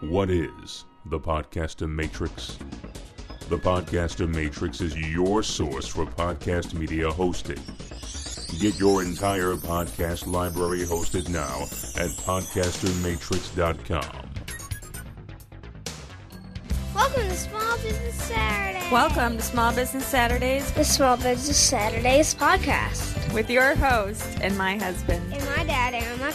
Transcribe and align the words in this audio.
What 0.00 0.30
is 0.30 0.84
the 1.06 1.18
Podcaster 1.18 1.88
Matrix? 1.90 2.56
The 3.48 3.58
Podcaster 3.58 4.32
Matrix 4.32 4.80
is 4.80 4.96
your 4.96 5.42
source 5.42 5.88
for 5.88 6.06
podcast 6.06 6.74
media 6.74 7.10
hosting. 7.10 7.58
Get 8.60 8.78
your 8.78 9.02
entire 9.02 9.54
podcast 9.54 10.26
library 10.26 10.80
hosted 10.80 11.28
now 11.28 11.62
at 12.00 12.10
podcastermatrix.com. 12.18 14.24
Welcome 16.94 17.28
to 17.28 17.36
Small 17.36 17.76
Business 17.78 18.14
Saturday. 18.14 18.88
Welcome 18.92 19.36
to 19.38 19.42
Small 19.42 19.74
Business 19.74 20.06
Saturdays 20.06 20.70
the 20.72 20.84
Small 20.84 21.16
Business 21.16 21.56
Saturdays 21.58 22.34
podcast. 22.34 23.32
with 23.34 23.50
your 23.50 23.74
host 23.74 24.38
and 24.40 24.56
my 24.56 24.78
husband. 24.78 25.27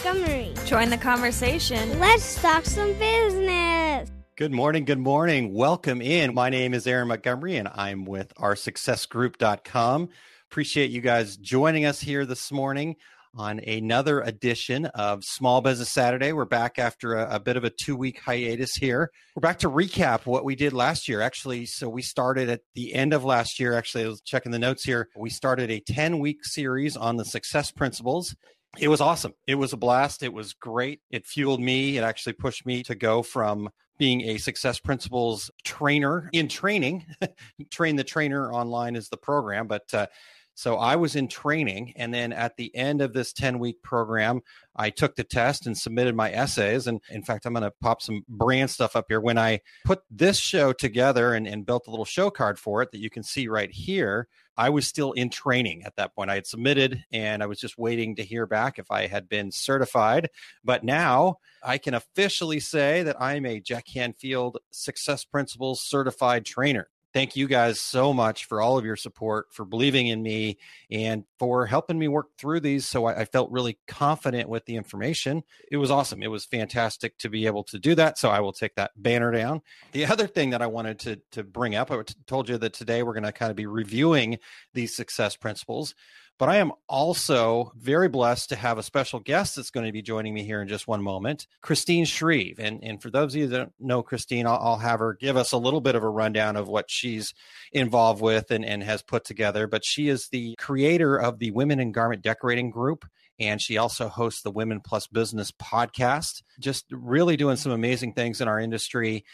Montgomery. 0.04 0.52
Join 0.66 0.90
the 0.90 0.98
conversation. 0.98 1.98
Let's 1.98 2.40
talk 2.42 2.66
some 2.66 2.92
business. 2.94 4.10
Good 4.36 4.52
morning. 4.52 4.84
Good 4.84 4.98
morning. 4.98 5.54
Welcome 5.54 6.02
in. 6.02 6.34
My 6.34 6.50
name 6.50 6.74
is 6.74 6.86
Aaron 6.86 7.08
Montgomery 7.08 7.56
and 7.56 7.68
I'm 7.68 8.04
with 8.04 8.34
oursuccessgroup.com. 8.34 10.08
Appreciate 10.50 10.90
you 10.90 11.00
guys 11.00 11.38
joining 11.38 11.86
us 11.86 12.00
here 12.00 12.26
this 12.26 12.52
morning 12.52 12.96
on 13.36 13.60
another 13.60 14.20
edition 14.20 14.86
of 14.86 15.24
Small 15.24 15.60
Business 15.60 15.90
Saturday. 15.90 16.32
We're 16.32 16.44
back 16.44 16.78
after 16.78 17.14
a, 17.14 17.36
a 17.36 17.40
bit 17.40 17.56
of 17.56 17.64
a 17.64 17.70
two 17.70 17.96
week 17.96 18.20
hiatus 18.20 18.74
here. 18.74 19.10
We're 19.34 19.40
back 19.40 19.60
to 19.60 19.70
recap 19.70 20.26
what 20.26 20.44
we 20.44 20.54
did 20.54 20.72
last 20.72 21.08
year. 21.08 21.20
Actually, 21.20 21.66
so 21.66 21.88
we 21.88 22.02
started 22.02 22.50
at 22.50 22.60
the 22.74 22.94
end 22.94 23.12
of 23.12 23.24
last 23.24 23.58
year. 23.58 23.72
Actually, 23.72 24.04
I 24.04 24.08
was 24.08 24.20
checking 24.20 24.52
the 24.52 24.58
notes 24.58 24.84
here. 24.84 25.08
We 25.16 25.30
started 25.30 25.70
a 25.70 25.80
10 25.80 26.18
week 26.18 26.44
series 26.44 26.96
on 26.96 27.16
the 27.16 27.24
success 27.24 27.70
principles. 27.70 28.36
It 28.78 28.88
was 28.88 29.00
awesome. 29.00 29.34
It 29.46 29.54
was 29.54 29.72
a 29.72 29.76
blast. 29.76 30.22
It 30.22 30.32
was 30.32 30.52
great. 30.52 31.00
It 31.10 31.26
fueled 31.26 31.60
me. 31.60 31.96
It 31.96 32.04
actually 32.04 32.34
pushed 32.34 32.66
me 32.66 32.82
to 32.84 32.94
go 32.94 33.22
from 33.22 33.70
being 33.98 34.22
a 34.22 34.38
success 34.38 34.78
principles 34.78 35.50
trainer 35.62 36.28
in 36.32 36.48
training. 36.48 37.06
Train 37.70 37.96
the 37.96 38.04
trainer 38.04 38.52
online 38.52 38.96
is 38.96 39.08
the 39.08 39.16
program, 39.16 39.68
but 39.68 39.92
uh, 39.94 40.06
so 40.54 40.76
I 40.76 40.96
was 40.96 41.16
in 41.16 41.28
training. 41.28 41.92
And 41.96 42.14
then 42.14 42.32
at 42.32 42.56
the 42.56 42.74
end 42.74 43.00
of 43.00 43.12
this 43.12 43.32
10 43.32 43.58
week 43.58 43.82
program, 43.82 44.40
I 44.76 44.90
took 44.90 45.16
the 45.16 45.24
test 45.24 45.66
and 45.66 45.76
submitted 45.76 46.14
my 46.14 46.30
essays. 46.30 46.86
And 46.86 47.00
in 47.10 47.22
fact, 47.22 47.44
I'm 47.44 47.54
going 47.54 47.64
to 47.64 47.72
pop 47.82 48.00
some 48.00 48.24
brand 48.28 48.70
stuff 48.70 48.96
up 48.96 49.06
here. 49.08 49.20
When 49.20 49.38
I 49.38 49.60
put 49.84 50.02
this 50.10 50.38
show 50.38 50.72
together 50.72 51.34
and, 51.34 51.46
and 51.46 51.66
built 51.66 51.86
a 51.86 51.90
little 51.90 52.04
show 52.04 52.30
card 52.30 52.58
for 52.58 52.82
it 52.82 52.92
that 52.92 53.00
you 53.00 53.10
can 53.10 53.22
see 53.22 53.48
right 53.48 53.70
here, 53.70 54.28
I 54.56 54.70
was 54.70 54.86
still 54.86 55.12
in 55.12 55.30
training 55.30 55.82
at 55.84 55.96
that 55.96 56.14
point. 56.14 56.30
I 56.30 56.36
had 56.36 56.46
submitted 56.46 57.04
and 57.12 57.42
I 57.42 57.46
was 57.46 57.58
just 57.58 57.76
waiting 57.76 58.14
to 58.16 58.24
hear 58.24 58.46
back 58.46 58.78
if 58.78 58.90
I 58.90 59.08
had 59.08 59.28
been 59.28 59.50
certified. 59.50 60.30
But 60.62 60.84
now 60.84 61.38
I 61.62 61.78
can 61.78 61.94
officially 61.94 62.60
say 62.60 63.02
that 63.02 63.20
I'm 63.20 63.46
a 63.46 63.60
Jack 63.60 63.86
Canfield 63.86 64.58
Success 64.70 65.24
Principles 65.24 65.80
certified 65.82 66.44
trainer. 66.44 66.88
Thank 67.14 67.36
you 67.36 67.46
guys 67.46 67.80
so 67.80 68.12
much 68.12 68.46
for 68.46 68.60
all 68.60 68.76
of 68.76 68.84
your 68.84 68.96
support, 68.96 69.46
for 69.52 69.64
believing 69.64 70.08
in 70.08 70.20
me, 70.20 70.58
and 70.90 71.22
for 71.38 71.64
helping 71.64 71.96
me 71.96 72.08
work 72.08 72.36
through 72.36 72.58
these. 72.58 72.88
So 72.88 73.04
I, 73.04 73.20
I 73.20 73.24
felt 73.24 73.52
really 73.52 73.78
confident 73.86 74.48
with 74.48 74.64
the 74.64 74.74
information. 74.74 75.44
It 75.70 75.76
was 75.76 75.92
awesome. 75.92 76.24
It 76.24 76.30
was 76.30 76.44
fantastic 76.44 77.16
to 77.18 77.28
be 77.28 77.46
able 77.46 77.62
to 77.64 77.78
do 77.78 77.94
that. 77.94 78.18
So 78.18 78.30
I 78.30 78.40
will 78.40 78.52
take 78.52 78.74
that 78.74 78.90
banner 78.96 79.30
down. 79.30 79.62
The 79.92 80.06
other 80.06 80.26
thing 80.26 80.50
that 80.50 80.60
I 80.60 80.66
wanted 80.66 80.98
to, 81.00 81.20
to 81.30 81.44
bring 81.44 81.76
up, 81.76 81.92
I 81.92 82.02
told 82.26 82.48
you 82.48 82.58
that 82.58 82.72
today 82.72 83.04
we're 83.04 83.14
going 83.14 83.22
to 83.22 83.30
kind 83.30 83.50
of 83.50 83.56
be 83.56 83.66
reviewing 83.66 84.40
these 84.72 84.96
success 84.96 85.36
principles. 85.36 85.94
But 86.38 86.48
I 86.48 86.56
am 86.56 86.72
also 86.88 87.72
very 87.76 88.08
blessed 88.08 88.48
to 88.48 88.56
have 88.56 88.76
a 88.76 88.82
special 88.82 89.20
guest 89.20 89.54
that's 89.54 89.70
going 89.70 89.86
to 89.86 89.92
be 89.92 90.02
joining 90.02 90.34
me 90.34 90.42
here 90.42 90.60
in 90.60 90.68
just 90.68 90.88
one 90.88 91.02
moment, 91.02 91.46
Christine 91.62 92.04
Shreve. 92.04 92.58
And, 92.58 92.82
and 92.82 93.00
for 93.00 93.08
those 93.08 93.34
of 93.34 93.40
you 93.40 93.46
that 93.46 93.56
don't 93.56 93.72
know 93.78 94.02
Christine, 94.02 94.46
I'll, 94.46 94.58
I'll 94.60 94.78
have 94.78 94.98
her 94.98 95.14
give 95.14 95.36
us 95.36 95.52
a 95.52 95.58
little 95.58 95.80
bit 95.80 95.94
of 95.94 96.02
a 96.02 96.08
rundown 96.08 96.56
of 96.56 96.66
what 96.66 96.90
she's 96.90 97.34
involved 97.72 98.20
with 98.20 98.50
and, 98.50 98.64
and 98.64 98.82
has 98.82 99.02
put 99.02 99.24
together. 99.24 99.68
But 99.68 99.84
she 99.84 100.08
is 100.08 100.28
the 100.28 100.56
creator 100.58 101.16
of 101.16 101.38
the 101.38 101.52
Women 101.52 101.78
in 101.78 101.92
Garment 101.92 102.22
Decorating 102.22 102.70
Group. 102.70 103.04
And 103.40 103.60
she 103.60 103.78
also 103.78 104.08
hosts 104.08 104.42
the 104.42 104.50
Women 104.50 104.80
Plus 104.80 105.08
Business 105.08 105.50
podcast, 105.50 106.42
just 106.60 106.84
really 106.90 107.36
doing 107.36 107.56
some 107.56 107.72
amazing 107.72 108.12
things 108.12 108.40
in 108.40 108.46
our 108.46 108.60
industry 108.60 109.24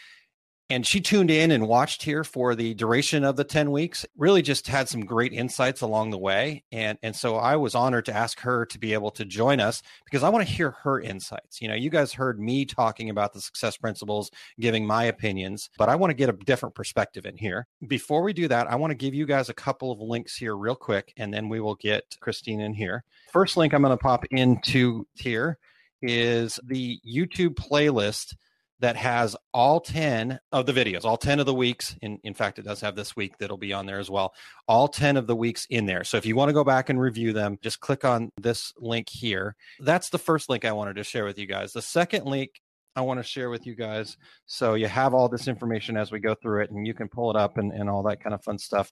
and 0.71 0.87
she 0.87 1.01
tuned 1.01 1.29
in 1.29 1.51
and 1.51 1.67
watched 1.67 2.01
here 2.01 2.23
for 2.23 2.55
the 2.55 2.73
duration 2.75 3.25
of 3.25 3.35
the 3.35 3.43
10 3.43 3.71
weeks 3.71 4.05
really 4.15 4.41
just 4.41 4.67
had 4.67 4.87
some 4.87 5.01
great 5.01 5.33
insights 5.33 5.81
along 5.81 6.11
the 6.11 6.17
way. 6.17 6.63
And 6.71 6.97
and 7.03 7.13
so 7.13 7.35
i 7.35 7.57
was 7.57 7.75
honored 7.75 8.05
to 8.05 8.15
ask 8.15 8.39
her 8.39 8.65
to 8.67 8.79
be 8.79 8.93
able 8.93 9.11
to 9.11 9.25
join 9.25 9.59
us 9.59 9.83
because 10.05 10.23
i 10.23 10.29
want 10.29 10.47
to 10.47 10.53
hear 10.53 10.71
her 10.71 11.01
insights. 11.01 11.61
You 11.61 11.67
know 11.67 11.75
you 11.75 11.89
guys 11.89 12.13
heard 12.13 12.39
me 12.39 12.65
talking 12.65 13.09
about 13.09 13.33
the 13.33 13.41
success 13.41 13.75
principles 13.75 14.31
giving 14.59 14.87
my 14.87 15.03
opinions 15.03 15.69
but 15.77 15.89
i 15.89 15.95
want 15.95 16.11
to 16.11 16.15
get 16.15 16.29
a 16.29 16.33
different 16.33 16.73
perspective 16.73 17.25
in 17.25 17.35
here. 17.35 17.67
Before 17.85 18.23
we 18.23 18.31
do 18.31 18.47
that 18.47 18.71
i 18.71 18.75
want 18.75 18.91
to 18.91 18.95
give 18.95 19.13
you 19.13 19.25
guys 19.25 19.49
a 19.49 19.53
couple 19.53 19.91
of 19.91 19.99
links 19.99 20.37
here 20.37 20.55
real 20.55 20.75
quick 20.75 21.11
and 21.17 21.33
then 21.33 21.49
we 21.49 21.59
will 21.59 21.75
get 21.75 22.15
christine 22.21 22.61
in 22.61 22.73
here. 22.73 23.03
First 23.33 23.57
link 23.57 23.73
i'm 23.73 23.81
going 23.81 23.97
to 23.97 24.01
pop 24.01 24.23
into 24.31 25.05
here 25.15 25.57
is 26.01 26.59
the 26.63 26.99
youtube 27.05 27.55
playlist 27.55 28.35
that 28.81 28.95
has 28.95 29.35
all 29.53 29.79
10 29.79 30.39
of 30.51 30.65
the 30.65 30.73
videos, 30.73 31.05
all 31.05 31.17
10 31.17 31.39
of 31.39 31.45
the 31.45 31.53
weeks. 31.53 31.95
In, 32.01 32.19
in 32.23 32.33
fact, 32.33 32.57
it 32.57 32.65
does 32.65 32.81
have 32.81 32.95
this 32.95 33.15
week 33.15 33.37
that'll 33.37 33.57
be 33.57 33.73
on 33.73 33.85
there 33.85 33.99
as 33.99 34.09
well. 34.09 34.33
All 34.67 34.87
10 34.87 35.17
of 35.17 35.27
the 35.27 35.35
weeks 35.35 35.67
in 35.69 35.85
there. 35.85 36.03
So 36.03 36.17
if 36.17 36.25
you 36.25 36.35
want 36.35 36.49
to 36.49 36.53
go 36.53 36.63
back 36.63 36.89
and 36.89 36.99
review 36.99 37.31
them, 37.31 37.59
just 37.61 37.79
click 37.79 38.03
on 38.03 38.31
this 38.41 38.73
link 38.77 39.07
here. 39.09 39.55
That's 39.79 40.09
the 40.09 40.17
first 40.17 40.49
link 40.49 40.65
I 40.65 40.71
wanted 40.71 40.95
to 40.95 41.03
share 41.03 41.25
with 41.25 41.37
you 41.37 41.45
guys. 41.45 41.73
The 41.73 41.81
second 41.81 42.25
link 42.25 42.59
I 42.95 43.01
want 43.01 43.19
to 43.19 43.23
share 43.23 43.49
with 43.49 43.65
you 43.65 43.75
guys. 43.75 44.17
So 44.47 44.73
you 44.73 44.87
have 44.87 45.13
all 45.13 45.29
this 45.29 45.47
information 45.47 45.95
as 45.95 46.11
we 46.11 46.19
go 46.19 46.35
through 46.35 46.63
it 46.63 46.71
and 46.71 46.85
you 46.85 46.93
can 46.93 47.07
pull 47.07 47.29
it 47.29 47.37
up 47.37 47.57
and, 47.57 47.71
and 47.71 47.89
all 47.89 48.03
that 48.03 48.21
kind 48.21 48.33
of 48.33 48.43
fun 48.43 48.57
stuff. 48.57 48.91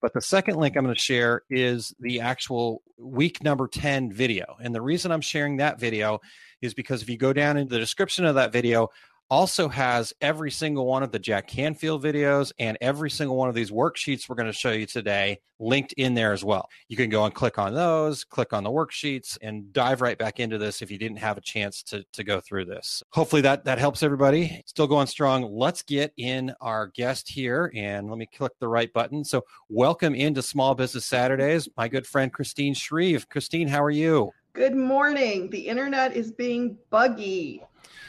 But 0.00 0.14
the 0.14 0.20
second 0.20 0.56
link 0.56 0.76
I'm 0.76 0.84
going 0.84 0.94
to 0.94 1.00
share 1.00 1.42
is 1.48 1.94
the 2.00 2.20
actual 2.20 2.82
week 2.98 3.44
number 3.44 3.68
10 3.68 4.12
video. 4.12 4.56
And 4.60 4.74
the 4.74 4.82
reason 4.82 5.12
I'm 5.12 5.20
sharing 5.20 5.58
that 5.58 5.78
video 5.78 6.20
is 6.60 6.74
because 6.74 7.02
if 7.02 7.10
you 7.10 7.16
go 7.18 7.32
down 7.32 7.56
into 7.56 7.74
the 7.74 7.78
description 7.78 8.24
of 8.24 8.34
that 8.34 8.52
video, 8.52 8.88
also 9.30 9.68
has 9.68 10.12
every 10.20 10.50
single 10.50 10.86
one 10.86 11.02
of 11.02 11.12
the 11.12 11.18
Jack 11.18 11.46
Canfield 11.48 12.02
videos 12.02 12.52
and 12.58 12.78
every 12.80 13.10
single 13.10 13.36
one 13.36 13.48
of 13.48 13.54
these 13.54 13.70
worksheets 13.70 14.28
we're 14.28 14.36
going 14.36 14.46
to 14.46 14.52
show 14.52 14.70
you 14.70 14.86
today 14.86 15.38
linked 15.58 15.92
in 15.94 16.14
there 16.14 16.32
as 16.32 16.44
well. 16.44 16.68
You 16.88 16.96
can 16.96 17.08
go 17.08 17.24
and 17.24 17.34
click 17.34 17.58
on 17.58 17.74
those, 17.74 18.24
click 18.24 18.52
on 18.52 18.62
the 18.62 18.70
worksheets, 18.70 19.38
and 19.40 19.72
dive 19.72 20.00
right 20.00 20.18
back 20.18 20.38
into 20.38 20.58
this 20.58 20.82
if 20.82 20.90
you 20.90 20.98
didn't 20.98 21.16
have 21.18 21.38
a 21.38 21.40
chance 21.40 21.82
to, 21.84 22.04
to 22.12 22.24
go 22.24 22.40
through 22.40 22.66
this. 22.66 23.02
Hopefully 23.10 23.42
that 23.42 23.64
that 23.64 23.78
helps 23.78 24.02
everybody. 24.02 24.62
Still 24.66 24.86
going 24.86 25.06
strong. 25.06 25.42
Let's 25.44 25.82
get 25.82 26.12
in 26.16 26.52
our 26.60 26.88
guest 26.88 27.28
here 27.28 27.72
and 27.74 28.08
let 28.08 28.18
me 28.18 28.26
click 28.26 28.52
the 28.60 28.68
right 28.68 28.92
button. 28.92 29.24
So 29.24 29.44
welcome 29.68 30.14
into 30.14 30.42
Small 30.42 30.74
Business 30.74 31.06
Saturdays, 31.06 31.68
my 31.76 31.88
good 31.88 32.06
friend 32.06 32.32
Christine 32.32 32.74
Shreve. 32.74 33.28
Christine, 33.28 33.68
how 33.68 33.82
are 33.82 33.90
you? 33.90 34.30
Good 34.52 34.74
morning. 34.74 35.50
The 35.50 35.68
internet 35.68 36.16
is 36.16 36.32
being 36.32 36.78
buggy. 36.88 37.62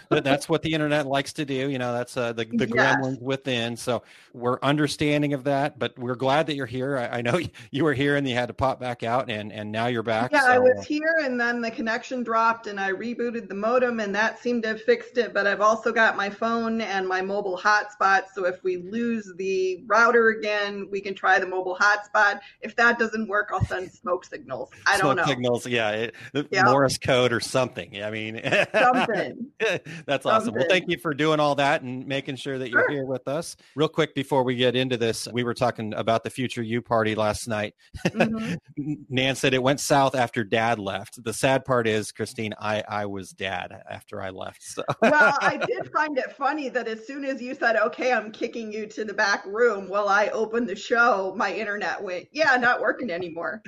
That's 0.10 0.48
what 0.50 0.62
the 0.62 0.74
internet 0.74 1.06
likes 1.08 1.34
to 1.34 1.46
do. 1.46 1.70
You 1.70 1.78
know, 1.78 1.94
that's 1.94 2.16
uh, 2.18 2.34
the 2.34 2.46
the 2.46 2.68
Yes. 2.68 2.96
gremlins 2.98 3.22
within. 3.22 3.78
So 3.78 4.04
we're 4.34 4.60
understanding 4.62 5.34
of 5.34 5.44
that, 5.46 5.80
but 5.80 5.98
we're 5.98 6.16
glad 6.16 6.48
that 6.48 6.56
you're 6.56 6.66
here. 6.66 6.98
I, 6.98 7.18
I 7.18 7.22
know 7.22 7.40
you 7.72 7.84
were 7.84 7.94
here 7.94 8.16
and 8.16 8.28
you 8.28 8.36
had 8.36 8.48
to 8.48 8.54
pop 8.54 8.80
back 8.80 9.04
out, 9.04 9.30
and 9.30 9.52
and 9.52 9.72
now 9.72 9.88
you're 9.88 10.04
back. 10.04 10.32
Yeah, 10.32 10.46
I 10.46 10.58
was 10.60 10.86
here 10.86 11.18
and 11.24 11.40
then 11.40 11.62
the 11.62 11.72
connection 11.72 12.24
dropped 12.24 12.68
and 12.68 12.80
I 12.80 12.92
rebooted 12.92 13.48
the 13.50 13.56
modem 13.56 14.00
and 14.00 14.14
that 14.16 14.40
seemed 14.40 14.64
to 14.64 14.70
have 14.70 14.82
fixed 14.82 15.18
it. 15.18 15.34
But 15.34 15.48
I've 15.48 15.62
also 15.62 15.92
got 15.92 16.16
my 16.16 16.30
phone 16.30 16.82
and 16.82 17.08
my 17.08 17.22
mobile 17.22 17.58
hotspot. 17.58 18.24
So 18.34 18.46
if 18.46 18.64
we 18.64 18.78
lose 18.78 19.32
the 19.38 19.84
router 19.88 20.30
again, 20.30 20.88
we 20.92 21.02
can 21.02 21.14
try 21.16 21.40
the 21.40 21.48
mobile 21.48 21.78
hotspot. 21.80 22.40
If 22.62 22.76
that 22.76 23.00
doesn't 23.00 23.28
work, 23.28 23.50
I'll 23.52 23.66
send 23.66 23.92
smoke 24.02 24.26
signals. 24.26 24.70
I 24.86 24.98
don't 24.98 25.02
smoke 25.02 25.18
know. 25.18 25.26
signals. 25.26 25.68
Yeah, 25.68 25.90
it, 25.92 26.16
Yeah. 26.52 26.64
Morse 26.64 26.98
code 26.98 27.32
or 27.34 27.40
something. 27.40 28.04
I 28.04 28.12
mean, 28.12 28.42
Something. 28.74 29.48
That's 30.06 30.26
awesome. 30.26 30.54
Well, 30.56 30.66
thank 30.70 30.86
you 30.90 30.98
for 30.98 31.14
doing 31.14 31.40
all 31.40 31.56
that 31.56 31.82
and 31.82 32.06
making 32.08 32.36
sure 32.38 32.58
that 32.58 32.70
you're 32.70 32.82
Sure. 32.82 32.92
here 32.92 33.06
with 33.06 33.28
us. 33.28 33.56
Real 33.76 33.88
quick 33.88 34.14
before 34.16 34.44
we 34.44 34.56
get 34.56 34.76
into 34.76 34.98
this, 34.98 35.28
we 35.34 35.44
were 35.44 35.54
talking 35.54 35.94
about 35.96 36.24
the 36.24 36.30
future 36.30 36.62
you 36.62 36.82
party 36.82 37.16
last 37.16 37.48
night. 37.48 37.74
Mhm. 38.08 38.58
Nan 39.10 39.36
said 39.36 39.54
it 39.54 39.62
went 39.64 39.80
south 39.80 40.16
after 40.16 40.44
dad 40.44 40.80
left. 40.80 41.24
The 41.24 41.34
sad 41.34 41.66
part 41.66 41.88
is, 41.88 42.12
Christine, 42.12 42.54
I 42.60 42.84
I 42.88 43.06
was 43.06 43.32
dad 43.32 43.82
after 43.90 44.22
I 44.22 44.30
left. 44.30 44.64
So 44.64 44.84
well, 45.02 45.38
I 45.42 45.58
did 45.68 45.92
find 45.92 46.18
it 46.18 46.32
funny 46.34 46.70
that 46.70 46.88
as 46.88 47.06
soon 47.08 47.26
as 47.26 47.42
you 47.42 47.56
said, 47.56 47.76
okay, 47.78 48.14
I'm 48.14 48.32
kicking 48.32 48.72
you 48.72 48.86
to 48.88 49.04
the 49.06 49.14
back 49.14 49.46
room, 49.46 49.90
while 49.90 50.10
I 50.10 50.28
opened 50.30 50.68
the 50.70 50.76
show, 50.76 51.34
my 51.38 51.54
internet 51.54 52.02
went, 52.02 52.28
yeah, 52.32 52.56
not 52.58 52.82
working 52.82 53.10
anymore. 53.12 53.62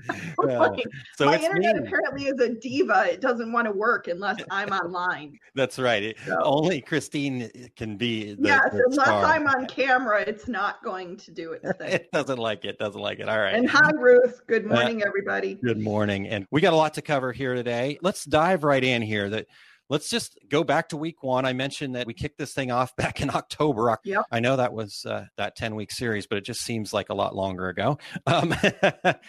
Yeah. 0.46 0.60
Like, 0.60 0.84
so 1.18 1.26
my 1.26 1.38
internet 1.38 1.76
me. 1.78 1.88
apparently 1.88 2.26
is 2.26 2.40
a 2.40 2.50
diva. 2.56 3.08
It 3.12 3.22
doesn't 3.22 3.52
want 3.52 3.66
to 3.66 3.72
work 3.72 4.08
unless 4.08 4.38
I'm 4.52 4.70
online. 4.70 5.38
That's 5.56 5.80
right. 5.80 5.99
It- 6.04 6.18
So- 6.26 6.42
Only 6.44 6.82
Christine 6.82 7.50
can 7.76 7.98
be 7.98 8.34
the, 8.36 8.48
yes, 8.48 8.72
the 8.72 8.84
unless 8.88 9.06
star. 9.08 9.24
I'm 9.26 9.48
on 9.48 9.66
camera, 9.68 10.22
it's 10.22 10.48
not 10.48 10.84
going 10.84 11.18
to 11.18 11.32
do 11.32 11.52
its 11.62 11.78
thing. 11.78 11.92
it 11.92 12.12
doesn't 12.12 12.40
like 12.40 12.66
it. 12.66 12.78
Doesn't 12.80 13.02
like 13.02 13.20
it. 13.20 13.30
All 13.30 13.40
right. 13.40 13.54
And 13.56 13.70
hi, 13.70 13.92
Ruth. 13.92 14.42
Good 14.48 14.66
Uh, 14.66 14.76
morning, 14.76 15.04
everybody. 15.04 15.56
Good 15.56 15.80
morning. 15.80 16.28
And 16.28 16.46
we 16.52 16.62
got 16.62 16.74
a 16.74 16.78
lot 16.78 16.94
to 16.96 17.02
cover 17.02 17.32
here 17.32 17.54
today. 17.56 17.98
Let's 18.02 18.26
dive 18.26 18.64
right 18.64 18.84
in 18.84 19.02
here. 19.02 19.30
That 19.30 19.48
let's 19.90 20.10
just 20.10 20.38
go 20.50 20.64
back 20.64 20.90
to 20.90 20.98
week 20.98 21.24
one. 21.24 21.46
I 21.46 21.54
mentioned 21.54 21.96
that 21.96 22.08
we 22.08 22.14
kicked 22.14 22.38
this 22.38 22.54
thing 22.54 22.72
off 22.72 22.96
back 22.98 23.22
in 23.22 23.30
October. 23.30 23.98
Yep. 24.04 24.26
I 24.32 24.40
know 24.40 24.56
that 24.56 24.74
was 24.74 25.06
uh, 25.06 25.26
that 25.38 25.56
10 25.56 25.76
week 25.76 25.92
series, 25.92 26.28
but 26.28 26.38
it 26.38 26.46
just 26.46 26.62
seems 26.62 26.94
like 26.94 27.10
a 27.10 27.14
lot 27.16 27.36
longer 27.36 27.70
ago. 27.70 27.98
Um, 28.28 28.50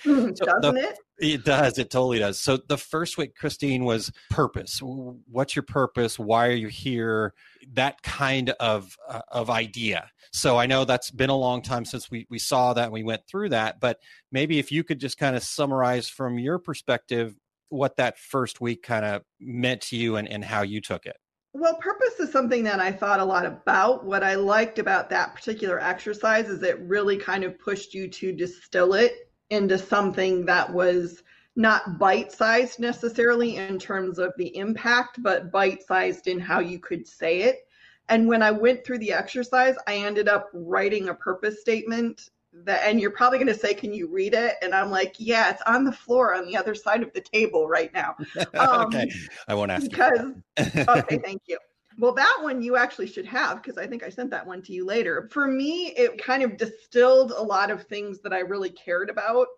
Doesn't 0.05 0.37
the- 0.63 0.75
it? 0.77 0.99
it 1.19 1.45
does. 1.45 1.79
It 1.79 1.91
totally 1.91 2.19
does. 2.19 2.39
So 2.39 2.59
the 2.69 2.77
first 2.77 3.17
week, 3.19 3.35
Christine, 3.35 3.85
was 3.85 4.13
purpose. 4.31 4.81
What's 4.83 5.57
your 5.57 5.63
purpose? 5.63 6.19
Why 6.19 6.49
are 6.49 6.53
you 6.53 6.69
here? 6.69 7.35
That 7.73 8.03
kind 8.03 8.51
of 8.61 8.97
uh, 9.09 9.21
of 9.31 9.51
idea. 9.51 10.09
So 10.33 10.59
I 10.59 10.67
know 10.67 10.85
that's 10.85 11.11
been 11.11 11.31
a 11.31 11.37
long 11.37 11.63
time 11.63 11.85
since 11.85 12.11
we 12.11 12.27
we 12.31 12.39
saw 12.39 12.73
that 12.75 12.85
and 12.85 12.93
we 12.93 13.03
went 13.03 13.23
through 13.27 13.51
that. 13.51 13.81
But 13.81 13.99
maybe 14.33 14.59
if 14.59 14.71
you 14.73 14.85
could 14.85 15.01
just 15.01 15.19
kind 15.19 15.37
of 15.37 15.43
summarize 15.43 16.09
from 16.09 16.39
your 16.39 16.59
perspective 16.59 17.35
what 17.71 17.97
that 17.97 18.19
first 18.19 18.61
week 18.61 18.83
kind 18.83 19.05
of 19.05 19.23
meant 19.41 19.81
to 19.81 19.97
you 19.97 20.17
and, 20.17 20.29
and 20.29 20.45
how 20.45 20.63
you 20.63 20.81
took 20.81 21.07
it. 21.07 21.17
Well, 21.53 21.77
purpose 21.77 22.21
is 22.21 22.31
something 22.31 22.63
that 22.65 22.79
I 22.79 22.93
thought 22.93 23.19
a 23.19 23.25
lot 23.25 23.45
about. 23.45 24.05
What 24.05 24.23
I 24.23 24.37
liked 24.37 24.79
about 24.79 25.11
that 25.11 25.35
particular 25.35 25.81
exercise 25.81 26.49
is 26.49 26.63
it 26.63 26.79
really 26.81 27.17
kind 27.17 27.43
of 27.43 27.59
pushed 27.59 27.93
you 27.93 28.07
to 28.09 28.33
distill 28.33 28.95
it 28.95 29.33
into 29.51 29.77
something 29.77 30.45
that 30.47 30.73
was 30.73 31.25
not 31.57 31.99
bite 31.99 32.31
sized 32.31 32.79
necessarily 32.79 33.57
in 33.57 33.79
terms 33.79 34.21
of 34.21 34.33
the 34.37 34.57
impact, 34.57 35.21
but 35.23 35.51
bite 35.51 35.83
sized 35.83 36.29
in 36.29 36.39
how 36.39 36.61
you 36.61 36.79
could 36.79 37.07
say 37.07 37.41
it. 37.41 37.67
And 38.09 38.29
when 38.29 38.43
I 38.43 38.53
went 38.53 38.85
through 38.85 38.99
the 38.99 39.13
exercise, 39.13 39.75
I 39.87 39.97
ended 39.97 40.29
up 40.29 40.49
writing 40.53 41.09
a 41.09 41.15
purpose 41.15 41.61
statement 41.61 42.29
that, 42.53 42.83
and 42.85 43.01
you're 43.01 43.11
probably 43.11 43.39
going 43.39 43.53
to 43.53 43.59
say, 43.59 43.75
Can 43.75 43.93
you 43.93 44.09
read 44.09 44.35
it? 44.35 44.55
And 44.63 44.75
I'm 44.75 44.91
like, 44.91 45.15
Yeah, 45.19 45.51
it's 45.51 45.63
on 45.67 45.85
the 45.85 45.93
floor 45.93 46.35
on 46.35 46.47
the 46.47 46.57
other 46.57 46.75
side 46.75 47.03
of 47.03 47.13
the 47.13 47.21
table 47.21 47.69
right 47.69 47.93
now. 47.93 48.17
Um, 48.59 48.87
okay, 48.87 49.11
I 49.49 49.55
won't 49.55 49.71
ask. 49.71 49.91
because 49.91 50.33
okay, 50.89 51.19
thank 51.25 51.43
you. 51.47 51.59
Well, 51.99 52.13
that 52.15 52.39
one 52.41 52.63
you 52.63 52.77
actually 52.77 53.09
should 53.09 53.27
have 53.27 53.63
because 53.63 53.77
I 53.77 53.87
think 53.87 54.03
I 54.03 54.09
sent 54.09 54.31
that 54.31 54.47
one 54.47 54.63
to 54.63 54.73
you 54.73 54.87
later. 54.87 55.29
For 55.33 55.47
me, 55.47 55.89
it 55.89 56.23
kind 56.23 56.43
of 56.43 56.57
distilled 56.57 57.33
a 57.33 57.43
lot 57.43 57.71
of 57.71 57.85
things 57.85 58.21
that 58.21 58.33
I 58.33 58.39
really 58.41 58.71
cared 58.71 59.11
about 59.11 59.49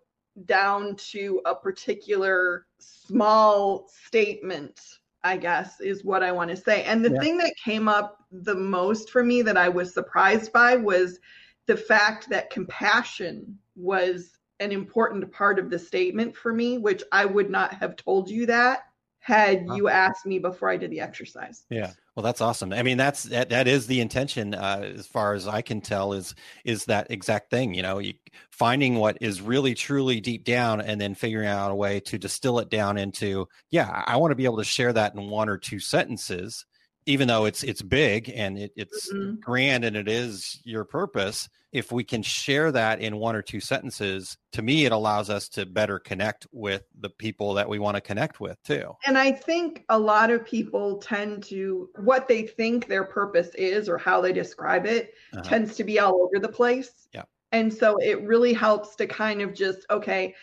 down 0.45 0.95
to 0.95 1.41
a 1.45 1.55
particular 1.55 2.65
small 2.79 3.87
statement, 3.87 4.79
I 5.23 5.37
guess, 5.37 5.79
is 5.79 6.03
what 6.03 6.23
I 6.23 6.31
want 6.31 6.49
to 6.49 6.57
say. 6.57 6.83
And 6.83 7.05
the 7.05 7.11
Yeah. 7.11 7.19
thing 7.19 7.37
that 7.37 7.53
came 7.63 7.87
up 7.87 8.17
the 8.31 8.55
most 8.55 9.09
for 9.11 9.23
me 9.23 9.41
that 9.43 9.57
I 9.57 9.69
was 9.69 9.93
surprised 9.93 10.51
by 10.51 10.75
was 10.75 11.19
the 11.65 11.77
fact 11.77 12.29
that 12.29 12.49
compassion 12.49 13.57
was 13.75 14.31
an 14.59 14.71
important 14.71 15.31
part 15.31 15.59
of 15.59 15.69
the 15.69 15.79
statement 15.79 16.35
for 16.35 16.53
me, 16.53 16.77
which 16.77 17.03
I 17.11 17.25
would 17.25 17.49
not 17.49 17.73
have 17.75 17.95
told 17.95 18.29
you 18.29 18.45
that 18.47 18.83
had 19.19 19.65
you 19.73 19.87
asked 19.87 20.25
me 20.25 20.37
before 20.37 20.69
I 20.69 20.75
did 20.75 20.91
the 20.91 20.99
exercise. 20.99 21.63
Yeah. 21.69 21.93
Well, 22.13 22.23
that's 22.23 22.41
awesome. 22.41 22.73
I 22.73 22.83
mean, 22.83 22.97
that's 22.97 23.23
that, 23.23 23.49
that 23.49 23.69
is 23.69 23.87
the 23.87 24.01
intention, 24.01 24.53
uh, 24.53 24.91
as 24.97 25.07
far 25.07 25.33
as 25.33 25.47
I 25.47 25.61
can 25.61 25.79
tell, 25.79 26.11
is 26.11 26.35
is 26.65 26.85
that 26.85 27.09
exact 27.09 27.49
thing. 27.49 27.73
You 27.73 27.83
know, 27.83 27.99
you, 27.99 28.15
finding 28.51 28.95
what 28.95 29.17
is 29.21 29.41
really 29.41 29.75
truly 29.75 30.19
deep 30.19 30.43
down, 30.43 30.81
and 30.81 30.99
then 30.99 31.15
figuring 31.15 31.47
out 31.47 31.71
a 31.71 31.75
way 31.75 32.01
to 32.01 32.17
distill 32.19 32.59
it 32.59 32.69
down 32.69 32.97
into, 32.97 33.47
yeah, 33.71 34.03
I 34.05 34.17
want 34.17 34.31
to 34.31 34.35
be 34.35 34.45
able 34.45 34.57
to 34.57 34.63
share 34.65 34.91
that 34.91 35.15
in 35.15 35.29
one 35.29 35.47
or 35.47 35.57
two 35.57 35.79
sentences, 35.79 36.65
even 37.05 37.27
though 37.27 37.45
it's 37.45 37.63
it's 37.63 37.81
big 37.81 38.29
and 38.29 38.57
it, 38.57 38.71
it's 38.75 39.13
Mhm. 39.13 39.39
grand 39.41 39.83
and 39.85 39.95
it 39.95 40.07
is 40.07 40.61
your 40.63 40.85
purpose. 40.85 41.49
If 41.71 41.91
we 41.91 42.03
can 42.03 42.23
share 42.23 42.71
that 42.71 43.01
in 43.01 43.17
one 43.17 43.35
or 43.35 43.41
two 43.41 43.59
sentences, 43.59 44.37
to 44.53 44.61
me, 44.61 44.85
it 44.85 44.91
allows 44.91 45.29
us 45.29 45.49
to 45.49 45.65
better 45.65 45.99
connect 45.99 46.47
with 46.51 46.83
the 46.97 47.09
people 47.09 47.53
that 47.55 47.67
we 47.69 47.79
want 47.79 47.95
to 47.95 48.01
connect 48.01 48.39
with 48.39 48.61
too. 48.63 48.93
And 49.05 49.17
I 49.17 49.31
think 49.31 49.83
a 49.89 49.99
lot 49.99 50.29
of 50.31 50.45
people 50.45 50.97
tend 50.99 51.43
to, 51.45 51.89
what 51.97 52.27
they 52.27 52.43
think 52.47 52.87
their 52.87 53.03
purpose 53.03 53.49
is 53.55 53.89
or 53.89 53.97
how 53.97 54.21
they 54.21 54.31
describe 54.33 54.85
it 54.85 55.13
Uh-huh. 55.31 55.43
tends 55.43 55.75
to 55.75 55.83
be 55.83 55.99
all 55.99 56.21
over 56.23 56.39
the 56.39 56.51
place. 56.51 57.07
Yeah. 57.13 57.23
And 57.51 57.71
so 57.73 57.97
it 57.97 58.21
really 58.23 58.53
helps 58.53 58.95
to 58.95 59.05
kind 59.07 59.41
of 59.41 59.53
just, 59.53 59.85
okay, 59.89 60.33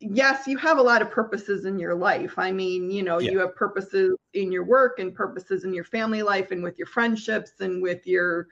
yes, 0.00 0.46
you 0.46 0.56
have 0.58 0.78
a 0.78 0.82
lot 0.82 1.02
of 1.02 1.10
purposes 1.10 1.64
in 1.64 1.78
your 1.78 1.94
life. 1.94 2.38
I 2.38 2.52
mean, 2.52 2.90
you 2.90 3.02
know, 3.02 3.18
Yeah. 3.18 3.30
you 3.32 3.38
have 3.40 3.54
purposes 3.56 4.16
in 4.34 4.52
your 4.52 4.64
work 4.64 4.98
and 4.98 5.14
purposes 5.14 5.64
in 5.64 5.72
your 5.72 5.84
family 5.84 6.22
life 6.22 6.50
and 6.50 6.62
with 6.62 6.78
your 6.78 6.86
friendships 6.86 7.52
and 7.60 7.82
with 7.82 8.06
your 8.06 8.48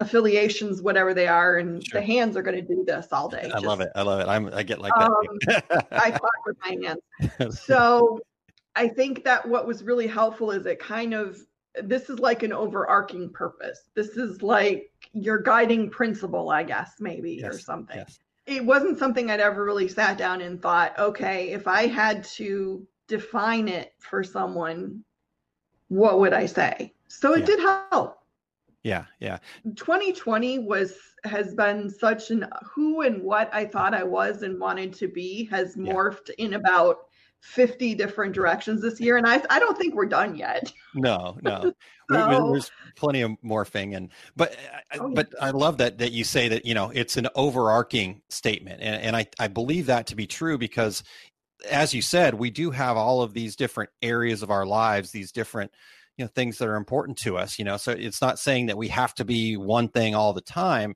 affiliations, 0.00 0.82
whatever 0.82 1.14
they 1.14 1.26
are. 1.28 1.58
And 1.58 1.86
Sure. 1.86 2.00
the 2.00 2.06
hands 2.06 2.36
are 2.36 2.42
going 2.42 2.56
to 2.56 2.62
do 2.74 2.84
this 2.86 3.08
all 3.12 3.28
day. 3.28 3.50
I 3.54 3.58
love 3.58 3.80
it. 3.80 3.90
I 3.94 4.02
love 4.02 4.20
it. 4.20 4.28
I'm 4.28 4.52
I 4.52 4.62
get 4.62 4.80
like 4.80 4.96
Um, 4.96 5.12
that. 5.46 5.86
I 5.92 6.10
talk 6.10 6.46
with 6.46 6.56
my 6.64 6.76
hands. 6.84 7.56
So 7.66 8.20
I 8.74 8.88
think 8.88 9.24
that 9.24 9.46
what 9.48 9.66
was 9.66 9.82
really 9.84 10.06
helpful 10.06 10.50
is 10.50 10.66
it 10.66 10.78
kind 10.78 11.14
of 11.14 11.38
this 11.82 12.10
is 12.10 12.18
like 12.18 12.42
an 12.42 12.52
overarching 12.52 13.30
purpose. 13.30 13.88
This 13.94 14.16
is 14.18 14.42
like 14.42 14.90
your 15.12 15.38
guiding 15.38 15.88
principle, 15.88 16.50
I 16.50 16.64
guess, 16.64 16.96
maybe 17.00 17.42
or 17.44 17.58
something. 17.58 17.96
yes. 17.96 18.18
It 18.46 18.64
wasn't 18.64 18.98
something 18.98 19.30
I'd 19.30 19.40
ever 19.40 19.64
really 19.64 19.88
sat 19.88 20.18
down 20.18 20.40
and 20.40 20.60
thought, 20.60 20.98
okay, 20.98 21.50
if 21.50 21.68
I 21.68 21.86
had 21.86 22.24
to 22.24 22.86
define 23.06 23.68
it 23.68 23.94
for 24.00 24.24
someone, 24.24 25.04
what 25.88 26.18
would 26.20 26.32
I 26.32 26.46
say? 26.46 26.94
So 27.08 27.34
it 27.34 27.40
Yeah. 27.40 27.46
did 27.46 27.60
help. 27.60 28.18
Yeah, 28.84 29.06
yeah. 29.20 29.38
2020 29.76 30.58
was 30.60 30.98
has 31.24 31.54
been 31.54 31.88
such 31.88 32.30
an 32.32 32.46
who 32.74 33.02
and 33.02 33.22
what 33.22 33.48
I 33.54 33.64
thought 33.64 33.94
I 33.94 34.02
was 34.02 34.42
and 34.42 34.58
wanted 34.58 34.92
to 34.94 35.08
be 35.08 35.44
has 35.46 35.76
Yeah. 35.82 35.94
morphed 35.94 36.30
in 36.38 36.54
about 36.54 37.06
50 37.40 37.94
different 37.94 38.34
directions 38.34 38.82
this 38.82 39.00
year 39.00 39.18
and 39.18 39.26
I 39.26 39.42
I 39.50 39.60
don't 39.60 39.78
think 39.78 39.94
we're 39.94 40.06
done 40.06 40.34
yet. 40.36 40.72
No, 40.94 41.38
no. 41.42 41.72
So- 42.12 42.50
There's 42.52 42.70
plenty 42.96 43.22
of 43.22 43.32
morphing 43.44 43.96
and 43.96 44.10
but 44.36 44.54
I- 44.92 44.98
Oh, 44.98 45.08
yeah. 45.08 45.14
but 45.14 45.28
I 45.40 45.50
love 45.50 45.78
that 45.78 45.98
that 45.98 46.12
you 46.12 46.24
say 46.24 46.48
that, 46.48 46.66
you 46.66 46.74
know, 46.74 46.90
it's 46.94 47.16
an 47.16 47.28
overarching 47.34 48.22
statement. 48.28 48.80
And 48.82 49.00
and 49.02 49.16
I 49.16 49.26
I 49.38 49.48
believe 49.48 49.86
that 49.86 50.06
to 50.08 50.16
be 50.16 50.26
true 50.26 50.58
because 50.58 51.02
as 51.70 51.94
you 51.94 52.02
said, 52.02 52.34
we 52.34 52.50
do 52.50 52.70
have 52.72 52.96
all 52.96 53.22
of 53.22 53.34
these 53.34 53.54
different 53.56 53.90
areas 54.02 54.42
of 54.42 54.50
our 54.50 54.66
lives, 54.66 55.10
these 55.12 55.32
different 55.32 55.70
you 56.18 56.24
know 56.24 56.28
things 56.34 56.58
that 56.58 56.68
are 56.68 56.76
important 56.76 57.16
to 57.18 57.38
us, 57.38 57.58
you 57.58 57.64
know. 57.64 57.76
So 57.78 57.92
it's 57.92 58.20
not 58.20 58.38
saying 58.38 58.66
that 58.66 58.76
we 58.76 58.88
have 58.88 59.14
to 59.14 59.24
be 59.24 59.56
one 59.56 59.88
thing 59.88 60.14
all 60.14 60.32
the 60.32 60.40
time. 60.42 60.94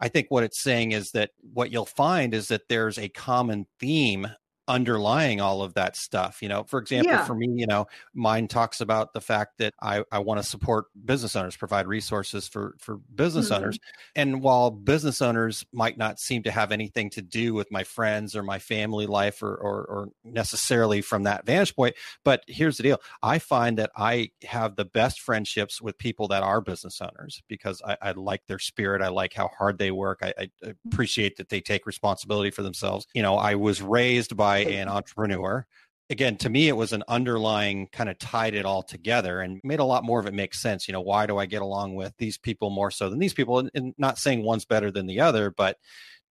I 0.00 0.08
think 0.08 0.26
what 0.30 0.42
it's 0.44 0.60
saying 0.60 0.92
is 0.92 1.12
that 1.12 1.30
what 1.54 1.70
you'll 1.70 1.86
find 1.86 2.34
is 2.34 2.48
that 2.48 2.68
there's 2.68 2.98
a 2.98 3.08
common 3.08 3.66
theme 3.80 4.26
underlying 4.68 5.40
all 5.40 5.62
of 5.62 5.74
that 5.74 5.96
stuff. 5.96 6.42
You 6.42 6.48
know, 6.48 6.64
for 6.64 6.78
example, 6.78 7.18
Yeah. 7.18 7.24
for 7.26 7.34
me, 7.34 7.46
you 7.54 7.66
know, 7.66 7.86
mine 8.14 8.48
talks 8.48 8.80
about 8.80 9.12
the 9.12 9.20
fact 9.20 9.58
that 9.58 9.74
I, 9.80 10.04
I 10.10 10.18
want 10.18 10.38
to 10.40 10.44
support 10.48 10.86
business 11.04 11.36
owners, 11.36 11.56
provide 11.56 11.86
resources 11.86 12.48
for 12.48 12.74
for 12.78 12.96
business 13.14 13.50
Mhm. 13.50 13.56
owners. 13.56 13.78
And 14.14 14.42
while 14.42 14.70
business 14.70 15.22
owners 15.22 15.64
might 15.72 15.98
not 15.98 16.18
seem 16.18 16.42
to 16.44 16.50
have 16.50 16.72
anything 16.72 17.10
to 17.10 17.22
do 17.22 17.54
with 17.54 17.70
my 17.70 17.84
friends 17.84 18.34
or 18.34 18.42
my 18.42 18.58
family 18.58 19.06
life 19.06 19.42
or 19.42 19.54
or, 19.56 19.84
or 19.86 20.08
necessarily 20.24 21.00
from 21.02 21.22
that 21.24 21.46
vantage 21.46 21.74
point, 21.76 21.94
but 22.24 22.42
here's 22.48 22.76
the 22.76 22.82
deal: 22.82 22.98
I 23.22 23.38
find 23.38 23.78
that 23.78 23.90
I 23.96 24.30
have 24.44 24.76
the 24.76 24.84
best 24.84 25.20
friendships 25.20 25.80
with 25.80 25.98
people 25.98 26.28
that 26.28 26.42
are 26.42 26.60
business 26.60 27.00
owners 27.00 27.42
because 27.48 27.80
I, 27.86 27.96
I 28.02 28.10
like 28.12 28.46
their 28.46 28.58
spirit. 28.58 29.02
I 29.02 29.08
like 29.08 29.32
how 29.34 29.48
hard 29.48 29.78
they 29.78 29.90
work. 29.90 30.20
I, 30.22 30.34
I 30.38 30.50
appreciate 30.90 31.36
that 31.36 31.48
they 31.50 31.60
take 31.60 31.86
responsibility 31.86 32.50
for 32.50 32.62
themselves. 32.62 33.06
You 33.14 33.22
know, 33.22 33.36
I 33.36 33.54
was 33.54 33.82
raised 33.82 34.36
by 34.36 34.55
an 34.60 34.88
entrepreneur. 34.88 35.66
Again 36.08 36.36
to 36.38 36.48
me 36.48 36.68
it 36.68 36.76
was 36.76 36.92
an 36.92 37.02
underlying 37.08 37.88
kind 37.88 38.08
of 38.08 38.18
tied 38.18 38.54
it 38.54 38.64
all 38.64 38.82
together 38.82 39.40
and 39.40 39.60
made 39.64 39.80
a 39.80 39.84
lot 39.84 40.04
more 40.04 40.20
of 40.20 40.26
it 40.26 40.34
make 40.34 40.54
sense. 40.54 40.86
You 40.86 40.92
know 40.92 41.00
why 41.00 41.26
do 41.26 41.38
i 41.38 41.46
get 41.46 41.62
along 41.62 41.94
with 41.94 42.14
these 42.18 42.38
people 42.38 42.70
more 42.70 42.90
so 42.90 43.10
than 43.10 43.18
these 43.18 43.34
people? 43.34 43.58
And, 43.58 43.70
and 43.74 43.94
not 43.98 44.18
saying 44.18 44.42
one's 44.42 44.64
better 44.64 44.90
than 44.90 45.06
the 45.06 45.20
other 45.20 45.50
but 45.50 45.78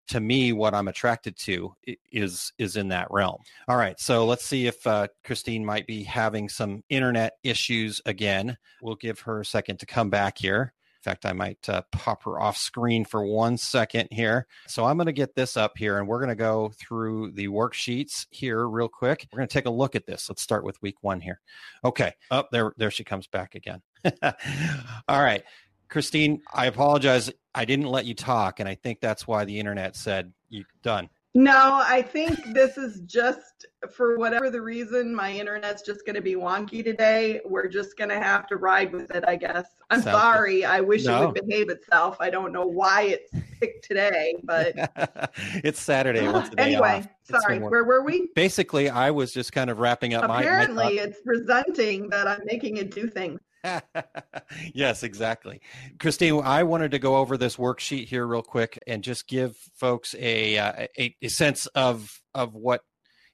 to 0.07 0.19
me 0.19 0.53
what 0.53 0.75
i'm 0.75 0.87
attracted 0.87 1.35
to 1.35 1.73
is 2.11 2.53
is 2.57 2.77
in 2.77 2.89
that 2.89 3.07
realm. 3.09 3.41
All 3.67 3.75
right 3.75 3.99
so 3.99 4.25
let's 4.25 4.45
see 4.45 4.67
if 4.67 4.85
uh, 4.87 5.07
christine 5.25 5.65
might 5.65 5.87
be 5.87 6.03
having 6.03 6.47
some 6.47 6.83
internet 6.89 7.33
issues 7.43 8.01
again. 8.05 8.57
We'll 8.81 8.95
give 8.95 9.19
her 9.21 9.41
a 9.41 9.45
second 9.45 9.79
to 9.79 9.85
come 9.85 10.09
back 10.09 10.37
here 10.37 10.74
in 11.05 11.11
fact, 11.11 11.25
I 11.25 11.33
might 11.33 11.69
uh, 11.69 11.83
pop 11.91 12.23
her 12.23 12.39
off 12.39 12.57
screen 12.57 13.05
for 13.05 13.23
one 13.23 13.57
second 13.57 14.07
here. 14.11 14.47
So 14.67 14.85
I'm 14.85 14.97
going 14.97 15.05
to 15.05 15.13
get 15.13 15.35
this 15.35 15.55
up 15.55 15.73
here 15.77 15.99
and 15.99 16.07
we're 16.07 16.17
going 16.17 16.29
to 16.29 16.35
go 16.35 16.71
through 16.79 17.31
the 17.31 17.47
worksheets 17.47 18.25
here 18.31 18.67
real 18.67 18.87
quick. 18.87 19.27
We're 19.31 19.37
going 19.37 19.47
to 19.47 19.53
take 19.53 19.67
a 19.67 19.71
look 19.71 19.95
at 19.95 20.07
this. 20.07 20.27
Let's 20.29 20.41
start 20.41 20.63
with 20.63 20.81
week 20.81 20.95
one 21.01 21.21
here. 21.21 21.41
Okay. 21.83 22.13
Up 22.31 22.45
oh, 22.45 22.49
there, 22.51 22.73
there 22.77 22.91
she 22.91 23.03
comes 23.03 23.27
back 23.27 23.53
again. 23.53 23.81
All 24.23 25.21
right. 25.21 25.43
Christine, 25.89 26.41
I 26.51 26.65
apologize. 26.65 27.31
I 27.53 27.65
didn't 27.65 27.85
let 27.85 28.05
you 28.05 28.15
talk. 28.15 28.59
And 28.59 28.67
I 28.67 28.73
think 28.73 28.99
that's 28.99 29.27
why 29.27 29.45
the 29.45 29.59
internet 29.59 29.95
said 29.95 30.33
you 30.49 30.65
done. 30.81 31.09
No, 31.37 31.81
I 31.83 32.01
think 32.01 32.53
this 32.53 32.77
is 32.77 33.01
just 33.01 33.65
for 33.91 34.17
whatever 34.17 34.49
the 34.49 34.61
reason, 34.61 35.13
my 35.13 35.33
internet's 35.33 35.81
just 35.81 36.05
going 36.05 36.15
to 36.15 36.21
be 36.21 36.35
wonky 36.35 36.81
today. 36.81 37.41
We're 37.43 37.67
just 37.67 37.97
going 37.97 38.09
to 38.09 38.21
have 38.21 38.47
to 38.47 38.55
ride 38.55 38.93
with 38.93 39.11
it, 39.11 39.25
I 39.27 39.35
guess. 39.35 39.65
I'm 39.89 40.01
Sounds 40.01 40.17
sorry. 40.17 40.63
I 40.63 40.79
wish 40.79 41.03
No. 41.03 41.23
it 41.23 41.25
would 41.33 41.45
behave 41.45 41.67
itself. 41.69 42.15
I 42.21 42.29
don't 42.29 42.53
know 42.53 42.65
why 42.65 43.01
it's 43.01 43.29
picked 43.59 43.83
today, 43.83 44.35
but 44.45 44.75
it's 45.55 45.81
Saturday. 45.81 46.25
Once 46.25 46.51
ah, 46.51 46.61
anyway, 46.61 47.05
off. 47.29 47.41
Sorry. 47.41 47.59
Where 47.59 47.83
were 47.83 48.03
we? 48.05 48.29
Basically, 48.33 48.89
I 48.89 49.11
was 49.11 49.33
just 49.33 49.51
kind 49.51 49.69
of 49.69 49.79
wrapping 49.79 50.13
up 50.13 50.21
my- 50.21 50.27
my. 50.27 50.39
Apparently, 50.41 50.99
it's 50.99 51.19
resenting 51.25 52.09
that 52.11 52.29
I'm 52.29 52.41
making 52.45 52.77
it 52.77 52.91
do 52.95 53.09
things. 53.09 53.41
yes, 54.73 55.03
exactly. 55.03 55.61
Christine, 55.99 56.41
I 56.43 56.63
wanted 56.63 56.91
to 56.91 56.99
go 56.99 57.17
over 57.17 57.37
this 57.37 57.57
worksheet 57.57 58.07
here 58.07 58.25
real 58.25 58.41
quick 58.41 58.79
and 58.87 59.03
just 59.03 59.27
give 59.27 59.55
folks 59.75 60.15
a 60.17 60.57
uh, 60.57 60.87
a, 60.97 61.15
a 61.21 61.27
sense 61.27 61.65
of 61.67 62.21
of 62.33 62.55
what 62.55 62.81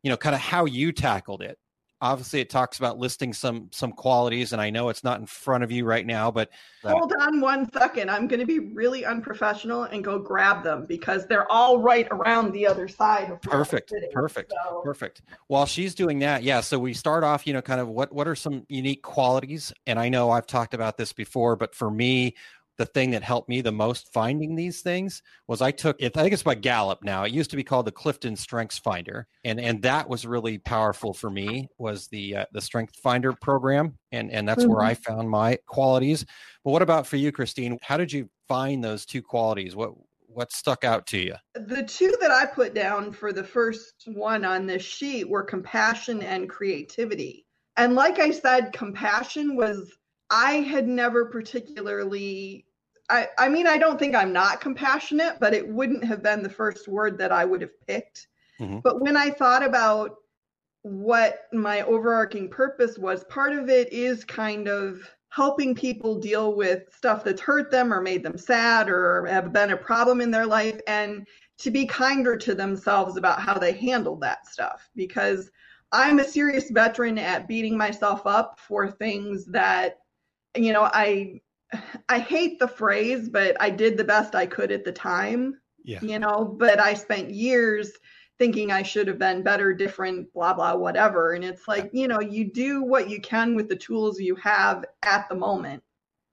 you 0.04 0.10
know, 0.10 0.18
kind 0.18 0.36
of 0.36 0.42
how 0.42 0.66
you 0.66 0.92
tackled 0.92 1.42
it. 1.42 1.58
Obviously, 2.02 2.40
it 2.42 2.50
talks 2.50 2.80
about 2.80 2.98
listing 2.98 3.32
some 3.32 3.68
some 3.72 3.92
qualities, 3.92 4.54
and 4.54 4.62
I 4.62 4.72
know 4.72 4.90
it's 4.90 5.04
not 5.04 5.20
in 5.20 5.28
front 5.28 5.64
of 5.64 5.72
you 5.72 5.86
right 5.86 6.06
now, 6.06 6.32
but 6.32 6.50
Hold 6.84 7.14
on 7.20 7.40
one 7.40 7.72
second. 7.72 8.10
I'm 8.10 8.28
going 8.28 8.40
to 8.40 8.46
be 8.48 8.58
really 8.58 9.06
unprofessional 9.06 9.84
and 9.84 10.04
go 10.04 10.18
grab 10.18 10.64
them 10.64 10.88
because 10.88 11.28
they're 11.28 11.50
all 11.52 11.78
right 11.78 12.08
around 12.10 12.54
the 12.54 12.66
other 12.66 12.88
side. 12.88 13.30
Of 13.30 13.40
Perfect, 13.44 13.92
sitting. 13.92 14.10
perfect. 14.12 14.52
So- 14.66 14.82
Perfect. 14.84 15.22
While 15.46 15.68
she's 15.68 15.94
doing 15.94 16.18
that, 16.20 16.42
yeah. 16.42 16.62
So 16.62 16.80
we 16.80 16.94
start 16.96 17.24
off, 17.24 17.46
you 17.46 17.54
know, 17.54 17.62
kind 17.62 17.80
of 17.80 17.88
what 17.88 18.12
what 18.12 18.28
are 18.28 18.36
some 18.36 18.66
unique 18.68 19.04
qualities? 19.04 19.72
And 19.86 20.00
I 20.00 20.10
know 20.10 20.32
I've 20.32 20.48
talked 20.48 20.74
about 20.74 20.98
this 20.98 21.14
before, 21.14 21.56
but 21.56 21.76
for 21.76 21.92
me, 21.92 22.36
the 22.82 22.86
thing 22.88 23.12
that 23.12 23.22
helped 23.22 23.48
me 23.48 23.62
the 23.62 23.72
most 23.72 24.12
finding 24.12 24.56
these 24.56 24.82
things 24.82 25.22
was 25.48 25.62
I 25.62 25.70
took 25.70 25.98
it. 26.00 26.18
I 26.18 26.24
think 26.24 26.34
it's 26.34 26.42
by 26.42 26.56
Gallup 26.56 27.04
now. 27.04 27.24
It 27.24 27.32
used 27.32 27.52
to 27.52 27.56
be 27.56 27.64
called 27.64 27.86
the 27.86 27.92
Clifton 27.92 28.36
Strengths 28.36 28.80
Finder, 28.80 29.28
and 29.44 29.62
and 29.62 29.80
that 29.84 30.10
was 30.10 30.26
really 30.26 30.58
powerful 30.58 31.14
for 31.14 31.30
me. 31.30 31.68
Was 31.78 32.08
the 32.08 32.38
uh, 32.38 32.46
the 32.54 32.62
Strength 32.62 32.96
Finder 33.04 33.34
program, 33.34 34.00
and 34.12 34.32
and 34.32 34.50
that's 34.50 34.66
where 34.66 34.80
Mhm. 34.80 34.90
I 34.90 34.94
found 34.96 35.30
my 35.30 35.60
qualities. 35.68 36.26
But 36.64 36.72
what 36.72 36.82
about 36.82 37.06
for 37.06 37.18
you, 37.18 37.32
Christine? 37.32 37.78
How 37.84 37.98
did 37.98 38.12
you 38.12 38.28
find 38.48 38.84
those 38.84 39.06
two 39.06 39.22
qualities? 39.22 39.76
What 39.76 39.92
what 40.26 40.52
stuck 40.52 40.84
out 40.84 41.06
to 41.08 41.20
you? 41.20 41.36
The 41.54 41.84
two 41.84 42.16
that 42.20 42.32
I 42.32 42.48
put 42.48 42.74
down 42.74 43.12
for 43.12 43.32
the 43.32 43.44
first 43.44 43.94
one 44.08 44.44
on 44.44 44.66
this 44.66 44.82
sheet 44.82 45.30
were 45.30 45.44
compassion 45.44 46.24
and 46.24 46.50
creativity. 46.50 47.46
And 47.78 47.94
like 47.94 48.18
I 48.18 48.32
said, 48.32 48.74
compassion 48.74 49.56
was, 49.56 49.92
I 50.30 50.54
had 50.62 50.88
never 50.88 51.26
particularly, 51.26 52.66
I, 53.12 53.28
I 53.38 53.50
mean, 53.50 53.68
I 53.68 53.78
don't 53.78 54.00
think 54.00 54.16
I'm 54.16 54.32
not 54.32 54.62
compassionate, 54.62 55.40
but 55.40 55.54
it 55.54 55.68
wouldn't 55.68 56.04
have 56.06 56.24
been 56.24 56.42
the 56.42 56.50
first 56.50 56.88
word 56.88 57.18
that 57.18 57.32
I 57.32 57.44
would 57.46 57.62
have 57.62 57.80
picked. 57.86 58.28
Mhm. 58.60 58.82
But 58.82 59.02
when 59.02 59.18
I 59.18 59.30
thought 59.30 59.64
about 59.64 60.16
what 60.84 61.48
my 61.52 61.82
overarching 61.82 62.50
purpose 62.50 62.98
was, 62.98 63.24
part 63.26 63.54
of 63.54 63.70
it 63.70 63.92
is 63.92 64.24
kind 64.24 64.68
of 64.68 65.08
helping 65.30 65.76
people 65.76 66.20
deal 66.20 66.56
with 66.56 66.84
stuff 66.94 67.24
that's 67.24 67.42
hurt 67.42 67.70
them 67.72 67.94
or 67.94 68.02
made 68.02 68.24
them 68.24 68.38
sad 68.38 68.90
or 68.90 69.26
have 69.26 69.54
been 69.54 69.72
a 69.72 69.78
problem 69.78 70.22
in 70.22 70.32
their 70.32 70.46
life 70.46 70.80
and 70.88 71.28
to 71.58 71.72
be 71.72 71.86
kinder 71.86 72.36
to 72.36 72.56
themselves 72.56 73.18
about 73.18 73.40
how 73.40 73.58
they 73.58 73.72
handled 73.72 74.20
that 74.22 74.48
stuff 74.48 74.90
because 74.96 75.52
I'm 75.92 76.20
a 76.20 76.24
serious 76.24 76.72
veteran 76.72 77.18
at 77.18 77.48
beating 77.48 77.78
myself 77.78 78.26
up 78.26 78.60
for 78.60 78.90
things 78.90 79.46
that 79.48 80.00
you 80.56 80.74
know 80.74 80.90
I 80.94 81.42
I 82.12 82.20
hate 82.20 82.60
the 82.60 82.68
phrase 82.68 83.30
but 83.30 83.56
I 83.60 83.70
did 83.70 83.98
the 83.98 84.04
best 84.04 84.36
I 84.36 84.46
could 84.46 84.72
at 84.72 84.86
the 84.86 84.92
time 84.92 85.60
Yeah. 85.84 86.00
you 86.02 86.20
know 86.20 86.56
but 86.58 86.80
I 86.80 86.94
spent 86.94 87.32
years 87.32 87.92
thinking 88.42 88.72
I 88.72 88.82
should 88.82 89.08
have 89.08 89.20
been 89.20 89.44
better, 89.44 89.72
different, 89.72 90.34
blah, 90.34 90.56
blah, 90.56 90.74
whatever. 90.74 91.34
And 91.34 91.46
it's 91.46 91.68
like, 91.68 91.92
you 91.94 92.08
know, 92.08 92.20
you 92.20 92.52
do 92.52 92.82
what 92.82 93.08
you 93.08 93.22
can 93.22 93.54
with 93.54 93.70
the 93.70 93.76
tools 93.76 94.20
you 94.20 94.34
have 94.38 94.84
at 95.04 95.30
the 95.30 95.36
moment. 95.36 95.84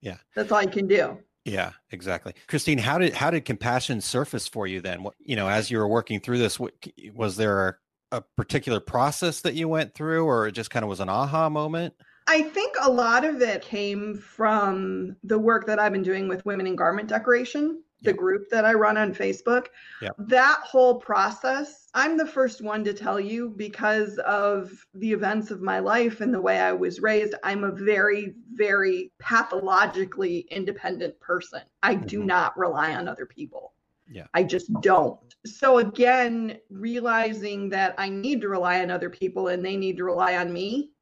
Yeah. 0.01 0.17
That's 0.35 0.51
all 0.51 0.63
you 0.63 0.71
can 0.71 0.87
do. 0.87 1.19
Yeah, 1.45 1.73
exactly. 1.91 2.33
Christine, 2.47 2.79
how 2.79 2.97
did 2.97 3.13
how 3.13 3.31
did 3.31 3.45
compassion 3.45 4.01
surface 4.01 4.49
for 4.49 4.67
you 4.67 4.81
then? 4.81 5.03
What 5.03 5.17
you 5.19 5.37
know, 5.37 5.51
as 5.51 5.71
you 5.71 5.77
were 5.77 5.89
working 5.89 6.19
through 6.19 6.39
this, 6.39 6.59
what, 6.59 6.73
was 7.15 7.37
there 7.37 7.69
a, 8.11 8.17
a 8.17 8.21
particular 8.37 8.81
process 8.81 9.43
that 9.43 9.55
you 9.55 9.69
went 9.69 9.93
through, 9.93 10.25
or 10.25 10.47
it 10.47 10.53
just 10.53 10.71
kind 10.71 10.85
of 10.85 10.89
was 10.89 11.01
an 11.01 11.11
aha 11.11 11.51
moment? 11.51 11.95
I 12.29 12.43
think 12.43 12.75
a 12.83 12.91
lot 12.91 13.25
of 13.25 13.41
it 13.41 13.63
came 13.63 14.15
from 14.15 15.17
the 15.25 15.39
work 15.39 15.67
that 15.67 15.79
I've 15.79 15.93
been 15.93 16.03
doing 16.03 16.29
with 16.29 16.45
women 16.45 16.67
in 16.67 16.77
garment 16.77 17.09
decoration, 17.09 17.83
the 18.03 18.11
Yeah. 18.11 18.17
group 18.17 18.51
that 18.51 18.67
I 18.67 18.75
run 18.75 18.99
on 18.99 19.15
Facebook. 19.15 19.69
Yeah. 20.03 20.11
That 20.19 20.61
whole 20.63 20.97
process, 21.01 21.89
I'm 21.95 22.19
the 22.19 22.27
first 22.27 22.61
one 22.63 22.85
to 22.85 22.93
tell 22.93 23.19
you 23.19 23.49
because 23.49 24.19
of 24.19 24.87
the 24.95 25.11
events 25.11 25.51
of 25.51 25.63
my 25.63 25.79
life 25.79 26.21
and 26.21 26.33
the 26.33 26.41
way 26.41 26.61
I 26.61 26.73
was 26.73 27.01
raised. 27.01 27.35
I'm 27.43 27.65
a 27.65 27.73
very, 27.73 28.35
very 28.53 29.11
pathologically 29.19 30.41
independent 30.51 31.19
person. 31.21 31.63
I 31.83 31.95
do 31.95 32.21
Mhm. 32.21 32.27
not 32.27 32.59
rely 32.59 32.95
on 32.95 33.09
other 33.09 33.27
people. 33.27 33.73
Yeah. 34.07 34.27
I 34.35 34.43
just 34.43 34.71
don't. 34.81 35.19
So 35.47 35.79
again, 35.79 36.59
realizing 36.71 37.69
that 37.71 37.95
I 37.99 38.11
need 38.11 38.41
to 38.43 38.49
rely 38.49 38.81
on 38.83 38.91
other 38.91 39.11
people 39.11 39.49
and 39.49 39.65
they 39.65 39.77
need 39.77 39.97
to 39.97 40.05
rely 40.05 40.37
on 40.37 40.53
me. 40.53 40.93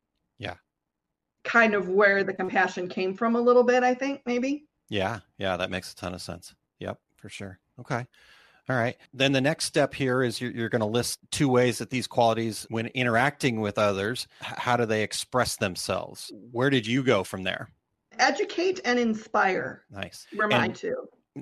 Kind 1.46 1.74
of 1.74 1.88
where 1.88 2.24
the 2.24 2.34
compassion 2.34 2.88
came 2.88 3.14
from 3.14 3.36
a 3.36 3.40
little 3.40 3.62
bit, 3.62 3.82
I 3.82 3.94
think, 3.94 4.20
maybe. 4.26 4.66
Yeah, 4.88 5.20
yeah, 5.38 5.56
that 5.56 5.70
makes 5.70 5.92
a 5.92 5.96
ton 5.96 6.12
of 6.12 6.20
sense. 6.20 6.54
Yep, 6.80 6.98
for 7.16 7.28
sure. 7.28 7.58
Okay. 7.80 8.04
All 8.68 8.76
right. 8.76 8.96
Then 9.14 9.30
the 9.30 9.40
next 9.40 9.64
step 9.66 9.94
here 9.94 10.22
is 10.24 10.40
you're, 10.40 10.50
you're 10.50 10.68
going 10.68 10.80
to 10.80 10.86
list 10.86 11.20
two 11.30 11.48
ways 11.48 11.78
that 11.78 11.88
these 11.90 12.08
qualities, 12.08 12.66
when 12.68 12.88
interacting 12.88 13.60
with 13.60 13.78
others, 13.78 14.26
how 14.40 14.76
do 14.76 14.84
they 14.86 15.04
express 15.04 15.56
themselves? 15.56 16.32
Where 16.50 16.68
did 16.68 16.84
you 16.84 17.04
go 17.04 17.22
from 17.22 17.44
there? 17.44 17.68
Educate 18.18 18.80
and 18.84 18.98
inspire 18.98 19.84
Nice. 19.90 20.26
my 20.32 20.64
And- 20.64 20.74
two. 20.74 20.96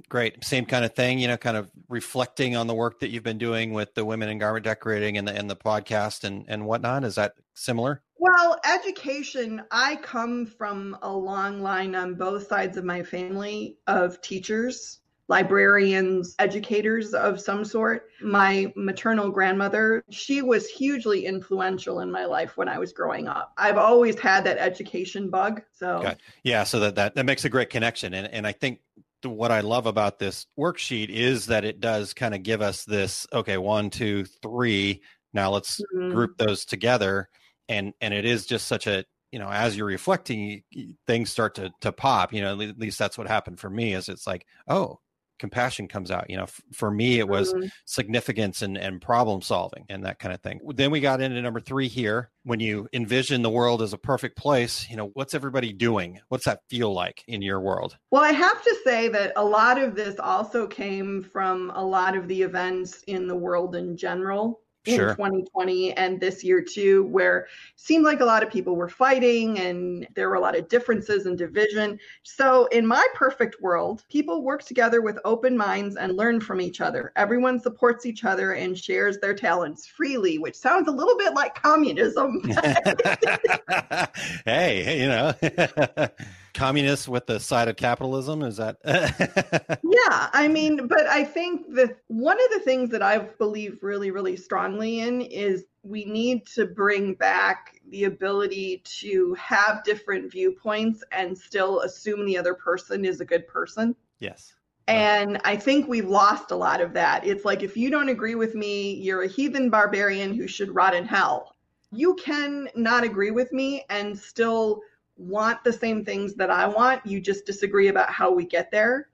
Great. 0.08 0.42
Same 0.42 0.66
kind 0.66 0.84
of 0.84 0.92
thing, 0.94 1.20
you 1.20 1.28
know, 1.28 1.36
kind 1.36 1.56
of 1.56 1.70
reflecting 1.88 2.56
on 2.56 2.66
the 2.66 2.74
work 2.74 2.98
that 2.98 3.10
you've 3.10 3.22
been 3.22 3.38
doing 3.38 3.72
with 3.72 3.94
the 3.94 4.04
women 4.04 4.28
in 4.28 4.38
garment 4.38 4.64
decorating 4.64 5.16
and 5.18 5.28
the 5.28 5.32
and 5.32 5.48
the 5.48 5.54
podcast 5.54 6.24
and 6.24 6.44
and 6.48 6.66
whatnot. 6.66 7.04
Is 7.04 7.14
that 7.14 7.34
similar? 7.54 8.02
Well, 8.24 8.58
education, 8.64 9.62
I 9.70 9.96
come 9.96 10.46
from 10.46 10.96
a 11.02 11.14
long 11.14 11.60
line 11.60 11.94
on 11.94 12.14
both 12.14 12.46
sides 12.46 12.78
of 12.78 12.82
my 12.82 13.02
family 13.02 13.76
of 13.86 14.18
teachers, 14.22 15.00
librarians, 15.28 16.34
educators 16.38 17.12
of 17.12 17.38
some 17.38 17.66
sort. 17.66 18.08
My 18.22 18.72
maternal 18.76 19.30
grandmother, 19.30 20.02
she 20.08 20.40
was 20.40 20.70
hugely 20.70 21.26
influential 21.26 22.00
in 22.00 22.10
my 22.10 22.24
life 22.24 22.56
when 22.56 22.66
I 22.66 22.78
was 22.78 22.94
growing 22.94 23.28
up. 23.28 23.52
I've 23.58 23.76
always 23.76 24.18
had 24.18 24.44
that 24.44 24.56
education 24.56 25.28
bug. 25.28 25.60
So, 25.74 26.00
Got 26.00 26.18
Yeah, 26.44 26.64
so 26.64 26.80
that, 26.80 26.94
that 26.94 27.16
that 27.16 27.26
makes 27.26 27.44
a 27.44 27.50
great 27.50 27.68
connection. 27.68 28.14
And 28.14 28.26
and 28.28 28.46
I 28.46 28.52
think 28.52 28.80
what 29.22 29.52
I 29.52 29.60
love 29.60 29.84
about 29.84 30.18
this 30.18 30.46
worksheet 30.58 31.10
is 31.10 31.44
that 31.46 31.66
it 31.66 31.78
does 31.78 32.14
kind 32.14 32.34
of 32.34 32.42
give 32.42 32.62
us 32.62 32.86
this, 32.86 33.26
okay, 33.34 33.58
one, 33.58 33.90
two, 33.90 34.24
three. 34.24 35.02
Now 35.34 35.50
let's 35.50 35.82
mhm. 35.94 36.10
group 36.10 36.38
those 36.38 36.64
together. 36.64 37.28
And 37.68 37.92
and 38.00 38.12
it 38.14 38.24
is 38.24 38.46
just 38.46 38.66
such 38.66 38.86
a 38.86 39.04
you 39.32 39.40
know, 39.40 39.50
as 39.50 39.76
you're 39.76 39.86
reflecting, 39.86 40.62
things 41.08 41.30
start 41.30 41.56
to 41.56 41.72
to 41.80 41.92
pop. 41.92 42.32
You 42.32 42.42
know, 42.42 42.60
at 42.60 42.78
least 42.78 42.98
that's 42.98 43.18
what 43.18 43.26
happened 43.26 43.58
for 43.58 43.68
me. 43.70 43.94
Is 43.94 44.08
it's 44.08 44.26
like, 44.26 44.46
oh, 44.68 45.00
compassion 45.40 45.88
comes 45.88 46.10
out. 46.10 46.30
You 46.30 46.36
know, 46.36 46.44
f- 46.44 46.60
for 46.72 46.90
me, 46.90 47.18
it 47.18 47.28
was 47.28 47.52
Mhm. 47.52 47.68
significance 47.84 48.62
and, 48.62 48.78
and 48.78 49.00
problem 49.02 49.42
solving 49.42 49.86
and 49.88 50.04
that 50.04 50.18
kind 50.20 50.32
of 50.32 50.40
thing. 50.40 50.60
Then 50.74 50.90
we 50.92 51.00
got 51.00 51.20
into 51.20 51.42
number 51.42 51.60
three 51.60 51.88
here. 51.88 52.30
When 52.44 52.60
you 52.60 52.88
envision 52.92 53.42
the 53.42 53.50
world 53.50 53.82
as 53.82 53.92
a 53.92 53.98
perfect 53.98 54.36
place, 54.36 54.88
you 54.88 54.96
know, 54.96 55.10
what's 55.14 55.34
everybody 55.34 55.72
doing? 55.72 56.20
What's 56.28 56.44
that 56.44 56.60
feel 56.70 56.92
like 56.92 57.24
in 57.26 57.42
your 57.42 57.60
world? 57.60 57.98
Well, 58.10 58.22
I 58.22 58.32
have 58.32 58.62
to 58.62 58.76
say 58.84 59.08
that 59.08 59.32
a 59.36 59.44
lot 59.44 59.80
of 59.82 59.94
this 59.96 60.18
also 60.20 60.66
came 60.66 61.22
from 61.24 61.70
a 61.74 61.84
lot 61.84 62.16
of 62.16 62.28
the 62.28 62.42
events 62.42 63.02
in 63.08 63.26
the 63.26 63.36
world 63.36 63.74
in 63.74 63.96
general 63.96 64.60
in 64.86 64.96
Sure. 64.96 65.10
2020 65.10 65.92
and 65.94 66.20
this 66.20 66.44
year 66.44 66.60
too, 66.62 67.04
where 67.04 67.40
it 67.40 67.46
seemed 67.76 68.04
like 68.04 68.20
a 68.20 68.24
lot 68.24 68.42
of 68.42 68.50
people 68.50 68.76
were 68.76 68.88
fighting 68.88 69.58
and 69.58 70.06
there 70.14 70.28
were 70.28 70.34
a 70.34 70.40
lot 70.40 70.56
of 70.56 70.68
differences 70.68 71.26
and 71.26 71.38
division. 71.38 71.98
So, 72.22 72.66
in 72.66 72.86
my 72.86 73.06
perfect 73.14 73.60
world, 73.60 74.04
people 74.10 74.42
work 74.42 74.62
together 74.62 75.00
with 75.02 75.18
open 75.24 75.56
minds 75.56 75.96
and 75.96 76.16
learn 76.16 76.40
from 76.40 76.60
each 76.60 76.80
other. 76.80 77.12
Everyone 77.16 77.58
supports 77.60 78.06
each 78.06 78.24
other 78.24 78.52
and 78.52 78.78
shares 78.78 79.18
their 79.18 79.34
talents 79.34 79.86
freely, 79.86 80.38
which 80.38 80.56
sounds 80.56 80.88
a 80.88 80.92
little 80.92 81.16
bit 81.16 81.34
like 81.34 81.54
communism. 81.54 82.42
hey, 84.44 84.82
hey, 84.82 85.00
you 85.00 85.08
know, 85.08 85.32
communists 86.54 87.08
with 87.08 87.26
the 87.26 87.38
side 87.38 87.68
of 87.68 87.76
capitalism 87.76 88.42
is 88.42 88.56
that? 88.56 88.78
Yeah, 89.84 90.28
I 90.32 90.48
mean, 90.48 90.86
but 90.86 91.06
I 91.06 91.24
think 91.24 91.74
that 91.74 91.98
one 92.08 92.36
of 92.42 92.50
the 92.50 92.60
things 92.60 92.90
that 92.90 93.02
I 93.02 93.18
believe 93.18 93.78
really, 93.82 94.10
really 94.10 94.36
strongly 94.36 95.00
in 95.00 95.20
is 95.20 95.64
we 95.82 96.04
need 96.04 96.46
to 96.48 96.66
bring 96.66 97.14
back 97.14 97.80
the 97.90 98.04
ability 98.04 98.82
to 99.00 99.34
have 99.34 99.84
different 99.84 100.32
viewpoints 100.32 101.04
and 101.12 101.36
still 101.36 101.80
assume 101.80 102.26
the 102.26 102.36
other 102.36 102.54
person 102.54 103.04
is 103.04 103.20
a 103.20 103.24
good 103.24 103.46
person. 103.46 103.94
yes. 104.18 104.54
And 104.86 105.40
I 105.44 105.56
think 105.56 105.88
we've 105.88 106.08
lost 106.08 106.50
a 106.50 106.56
lot 106.56 106.82
of 106.82 106.92
that. 106.92 107.26
It's 107.26 107.46
like 107.46 107.62
if 107.62 107.74
you 107.74 107.88
don't 107.88 108.10
agree 108.10 108.34
with 108.34 108.54
me, 108.54 108.92
you're 108.92 109.22
a 109.22 109.28
heathen 109.28 109.70
barbarian 109.70 110.34
who 110.34 110.46
should 110.46 110.74
rot 110.74 110.94
in 110.94 111.06
hell. 111.06 111.56
You 111.90 112.14
can 112.16 112.68
not 112.74 113.02
agree 113.02 113.30
with 113.30 113.50
me 113.50 113.86
and 113.88 114.18
still 114.18 114.82
want 115.16 115.62
the 115.64 115.72
same 115.72 116.04
things 116.04 116.34
that 116.34 116.50
I 116.50 116.66
want. 116.66 117.06
You 117.06 117.20
just 117.20 117.46
disagree 117.46 117.88
about 117.88 118.10
how 118.10 118.32
we 118.32 118.44
get 118.44 118.70
there. 118.70 119.08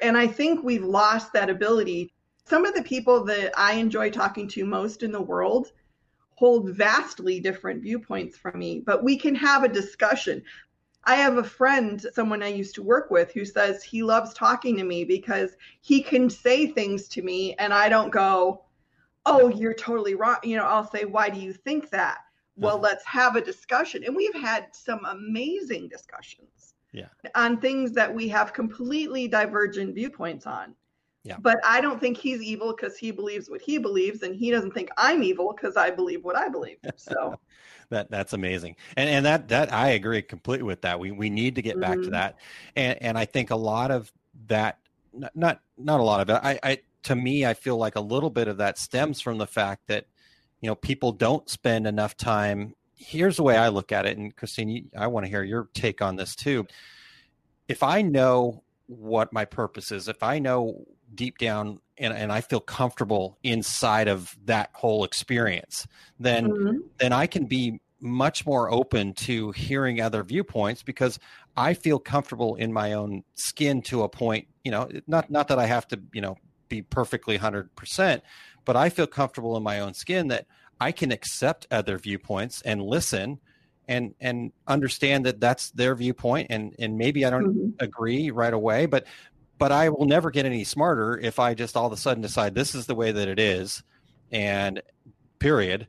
And 0.00 0.16
I 0.16 0.26
think 0.26 0.62
we've 0.62 0.84
lost 0.84 1.32
that 1.32 1.50
ability. 1.50 2.12
Some 2.44 2.64
of 2.64 2.74
the 2.74 2.82
people 2.82 3.24
that 3.24 3.52
I 3.56 3.74
enjoy 3.74 4.10
talking 4.10 4.48
to 4.48 4.64
most 4.64 5.02
in 5.02 5.12
the 5.12 5.20
world 5.20 5.72
hold 6.36 6.70
vastly 6.70 7.38
different 7.38 7.82
viewpoints 7.82 8.36
from 8.36 8.58
me, 8.58 8.82
but 8.84 9.04
we 9.04 9.16
can 9.16 9.34
have 9.34 9.62
a 9.62 9.68
discussion. 9.68 10.42
I 11.04 11.16
have 11.16 11.36
a 11.36 11.44
friend, 11.44 12.04
someone 12.12 12.42
I 12.42 12.48
used 12.48 12.74
to 12.76 12.82
work 12.82 13.10
with, 13.10 13.32
who 13.32 13.44
says 13.44 13.82
he 13.82 14.02
loves 14.02 14.34
talking 14.34 14.76
to 14.76 14.84
me 14.84 15.04
because 15.04 15.56
he 15.80 16.02
can 16.02 16.30
say 16.30 16.66
things 16.66 17.08
to 17.08 17.22
me 17.22 17.54
and 17.54 17.72
I 17.72 17.88
don't 17.88 18.10
go, 18.10 18.64
Oh, 19.24 19.48
you're 19.48 19.74
totally 19.74 20.16
wrong. 20.16 20.38
You 20.42 20.56
know, 20.56 20.64
I'll 20.64 20.90
say, 20.90 21.04
Why 21.04 21.28
do 21.28 21.38
you 21.38 21.52
think 21.52 21.90
that? 21.90 22.18
Well, 22.56 22.76
Uh-huh. 22.76 22.82
let's 22.82 23.04
have 23.06 23.36
a 23.36 23.40
discussion. 23.40 24.04
And 24.04 24.14
we've 24.14 24.34
had 24.34 24.74
some 24.74 25.04
amazing 25.06 25.88
discussions 25.88 26.74
Yeah. 26.92 27.08
on 27.34 27.60
things 27.60 27.92
that 27.92 28.12
we 28.14 28.28
have 28.28 28.52
completely 28.52 29.28
divergent 29.28 29.94
viewpoints 29.94 30.46
on. 30.46 30.74
Yeah. 31.24 31.38
But 31.38 31.58
I 31.64 31.80
don't 31.80 32.00
think 32.00 32.18
he's 32.18 32.42
evil 32.42 32.74
because 32.76 32.98
he 32.98 33.10
believes 33.10 33.48
what 33.50 33.62
he 33.62 33.78
believes, 33.78 34.22
and 34.22 34.36
he 34.36 34.50
doesn't 34.50 34.72
think 34.72 34.90
I'm 34.98 35.22
evil 35.22 35.54
because 35.54 35.76
I 35.76 35.90
believe 35.90 36.24
what 36.24 36.36
I 36.36 36.48
believe. 36.48 36.78
So, 36.96 37.38
That 37.90 38.10
that's 38.10 38.32
amazing, 38.32 38.76
and 38.96 39.08
and 39.10 39.26
that 39.26 39.48
that 39.48 39.70
I 39.72 39.90
agree 39.90 40.22
completely 40.22 40.64
with 40.64 40.80
that. 40.80 40.98
We 40.98 41.10
we 41.10 41.28
need 41.28 41.54
to 41.56 41.62
get 41.62 41.78
back 41.78 42.00
to 42.02 42.10
Mhm. 42.10 42.12
that, 42.12 42.36
and 42.74 43.00
and 43.02 43.18
I 43.18 43.26
think 43.26 43.50
a 43.50 43.56
lot 43.56 43.90
of 43.90 44.10
that, 44.48 44.78
not 45.12 45.36
not, 45.36 45.60
not 45.76 46.00
a 46.00 46.02
lot 46.02 46.20
of 46.22 46.30
it. 46.30 46.40
I, 46.42 46.58
I 46.62 46.78
to 47.04 47.14
me, 47.14 47.44
I 47.44 47.52
feel 47.52 47.76
like 47.76 47.96
a 47.96 48.00
little 48.00 48.30
bit 48.30 48.48
of 48.48 48.56
that 48.58 48.78
stems 48.78 49.20
from 49.20 49.36
the 49.36 49.46
fact 49.46 49.88
that 49.88 50.06
you 50.62 50.68
know 50.68 50.76
people 50.76 51.12
don't 51.12 51.48
spend 51.50 51.86
enough 51.86 52.16
time. 52.16 52.74
Here's 52.96 53.36
the 53.36 53.42
way 53.42 53.56
I 53.58 53.68
look 53.68 53.92
at 53.92 54.06
it, 54.06 54.16
and 54.16 54.34
Christine, 54.34 54.90
I 54.96 55.08
want 55.08 55.26
to 55.26 55.30
hear 55.30 55.42
your 55.42 55.68
take 55.74 56.00
on 56.00 56.16
this 56.16 56.34
too. 56.36 56.66
If 57.68 57.82
I 57.82 58.02
know 58.02 58.64
what 58.86 59.32
my 59.32 59.44
purpose 59.44 59.92
is, 59.92 60.08
if 60.08 60.22
I 60.22 60.38
know 60.38 60.84
deep 61.14 61.38
down 61.38 61.80
and, 61.98 62.12
and 62.12 62.32
I 62.32 62.40
feel 62.40 62.60
comfortable 62.60 63.38
inside 63.42 64.08
of 64.08 64.36
that 64.44 64.70
whole 64.74 65.04
experience, 65.04 65.86
then 66.18 66.48
Mhm. 66.48 66.78
then 66.98 67.12
I 67.12 67.26
can 67.26 67.46
be 67.46 67.80
much 68.00 68.46
more 68.46 68.70
open 68.72 69.14
to 69.14 69.52
hearing 69.52 70.00
other 70.00 70.22
viewpoints 70.24 70.82
because 70.82 71.18
I 71.56 71.74
feel 71.74 71.98
comfortable 71.98 72.56
in 72.56 72.72
my 72.72 72.92
own 72.94 73.22
skin 73.34 73.82
to 73.82 74.02
a 74.02 74.08
point, 74.08 74.48
you 74.64 74.70
know, 74.72 74.88
not 75.06 75.30
not 75.30 75.48
that 75.48 75.58
I 75.58 75.66
have 75.66 75.86
to, 75.88 76.00
you 76.12 76.20
know, 76.20 76.36
be 76.68 76.82
perfectly 76.82 77.36
100%, 77.36 78.22
but 78.64 78.76
I 78.76 78.88
feel 78.88 79.06
comfortable 79.06 79.56
in 79.56 79.62
my 79.62 79.80
own 79.80 79.94
skin 79.94 80.28
that 80.28 80.46
I 80.80 80.92
can 80.92 81.12
accept 81.12 81.66
other 81.70 81.98
viewpoints 81.98 82.62
and 82.62 82.82
listen 82.82 83.38
and 83.88 84.14
and 84.20 84.52
understand 84.66 85.26
that 85.26 85.40
that's 85.40 85.70
their 85.72 85.94
viewpoint 85.94 86.46
and 86.50 86.74
and 86.78 86.96
maybe 86.96 87.24
I 87.24 87.30
don't 87.30 87.54
Mhm. 87.54 87.72
agree 87.80 88.30
right 88.30 88.52
away, 88.54 88.86
but 88.86 89.06
but 89.58 89.70
I 89.72 89.88
will 89.90 90.06
never 90.06 90.30
get 90.30 90.46
any 90.46 90.64
smarter 90.64 91.18
if 91.18 91.38
I 91.38 91.54
just 91.54 91.76
all 91.76 91.86
of 91.86 91.92
a 91.92 91.96
sudden 91.96 92.22
decide 92.22 92.54
this 92.54 92.74
is 92.74 92.86
the 92.86 92.94
way 92.94 93.12
that 93.12 93.28
it 93.28 93.38
is, 93.38 93.82
and 94.30 94.82
period. 95.38 95.88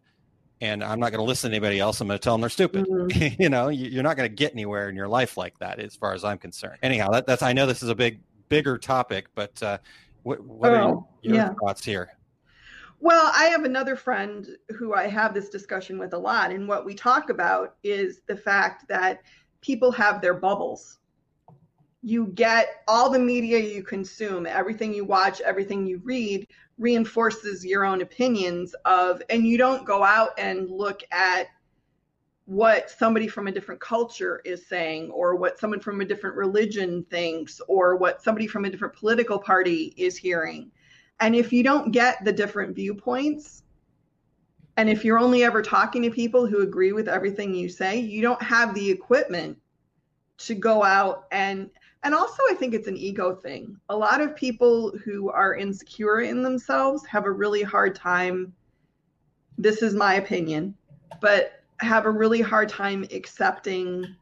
And 0.61 0.81
I'm 0.83 0.99
not 0.99 1.11
going 1.11 1.19
to 1.19 1.25
listen 1.27 1.49
to 1.51 1.55
anybody 1.57 1.79
else. 1.79 1.99
I'm 1.99 2.07
going 2.07 2.17
to 2.17 2.23
tell 2.23 2.35
them 2.35 2.41
they're 2.41 2.49
stupid. 2.49 2.85
Mhm. 2.87 3.39
you 3.39 3.49
know, 3.49 3.67
you- 3.69 3.89
you're 3.89 4.03
not 4.03 4.15
going 4.15 4.29
to 4.29 4.33
get 4.35 4.53
anywhere 4.53 4.87
in 4.89 4.95
your 4.95 5.07
life 5.09 5.35
like 5.37 5.57
that, 5.59 5.79
as 5.79 5.95
far 5.95 6.13
as 6.13 6.23
I'm 6.23 6.37
concerned. 6.37 6.77
Anyhow, 6.81 7.09
that, 7.11 7.27
that's 7.27 7.41
I 7.41 7.51
know 7.51 7.65
this 7.65 7.83
is 7.83 7.89
a 7.89 7.95
big, 7.95 8.21
bigger 8.47 8.77
topic, 8.77 9.27
but 9.35 9.61
uh, 9.61 9.77
what, 10.21 10.39
what 10.41 10.71
are 10.71 10.77
Oh, 10.83 11.07
your 11.21 11.35
yeah. 11.35 11.53
thoughts 11.59 11.83
here? 11.83 12.09
Well, 13.03 13.33
I 13.35 13.47
have 13.47 13.65
another 13.65 13.97
friend 13.97 14.47
who 14.77 14.93
I 14.93 15.09
have 15.09 15.33
this 15.33 15.49
discussion 15.49 15.99
with 15.99 16.13
a 16.13 16.17
lot. 16.17 16.51
And 16.51 16.69
what 16.69 16.85
we 16.85 16.93
talk 16.95 17.29
about 17.29 17.75
is 17.83 18.21
the 18.27 18.37
fact 18.37 18.87
that 18.87 19.23
people 19.59 19.91
have 19.91 20.21
their 20.21 20.33
bubbles. 20.33 20.99
You 22.01 22.27
get 22.27 22.81
all 22.87 23.09
the 23.09 23.19
media 23.19 23.59
you 23.59 23.83
consume, 23.83 24.45
everything 24.45 24.93
you 24.93 25.03
watch, 25.03 25.41
everything 25.41 25.85
you 25.85 25.99
read 26.05 26.47
reinforces 26.77 27.65
your 27.65 27.83
own 27.83 27.99
opinions 27.99 28.73
of, 28.85 29.21
and 29.29 29.45
you 29.45 29.57
don't 29.57 29.85
go 29.85 30.01
out 30.01 30.29
and 30.37 30.69
look 30.69 31.01
at 31.11 31.47
what 32.45 32.89
somebody 32.89 33.27
from 33.27 33.47
a 33.47 33.51
different 33.51 33.81
culture 33.81 34.41
is 34.45 34.65
saying, 34.65 35.11
or 35.11 35.35
what 35.35 35.59
someone 35.59 35.81
from 35.81 35.99
a 35.99 36.05
different 36.05 36.37
religion 36.37 37.05
thinks, 37.09 37.59
or 37.67 37.97
what 37.97 38.23
somebody 38.23 38.47
from 38.47 38.63
a 38.63 38.69
different 38.69 38.95
political 38.95 39.39
party 39.39 39.93
is 39.97 40.15
hearing. 40.15 40.71
And 41.19 41.35
if 41.35 41.53
you 41.53 41.63
don't 41.63 41.91
get 41.91 42.23
the 42.23 42.33
different 42.33 42.75
viewpoints, 42.75 43.63
and 44.77 44.89
if 44.89 45.05
you're 45.05 45.19
only 45.19 45.43
ever 45.43 45.61
talking 45.61 46.01
to 46.03 46.09
people 46.09 46.47
who 46.47 46.61
agree 46.61 46.93
with 46.93 47.07
everything 47.07 47.53
you 47.53 47.69
say, 47.69 47.99
you 47.99 48.21
don't 48.21 48.41
have 48.41 48.73
the 48.73 48.89
equipment 48.89 49.57
to 50.39 50.55
go 50.55 50.83
out 50.83 51.25
and 51.31 51.69
and 52.05 52.13
also 52.13 52.41
I 52.49 52.55
think 52.55 52.73
it's 52.73 52.87
an 52.87 52.97
ego 52.97 53.33
thing. 53.33 53.77
A 53.89 53.95
lot 53.95 54.19
of 54.19 54.35
people 54.35 54.91
who 55.05 55.29
are 55.29 55.55
insecure 55.55 56.21
in 56.21 56.43
themselves 56.43 57.05
have 57.05 57.25
a 57.25 57.31
really 57.31 57.63
hard 57.63 57.95
time 57.95 58.53
this 59.57 59.83
is 59.83 59.93
my 59.93 60.15
opinion, 60.15 60.75
but 61.21 61.61
have 61.77 62.05
a 62.05 62.11
really 62.11 62.41
hard 62.41 62.67
time 62.67 63.05
accepting 63.11 64.15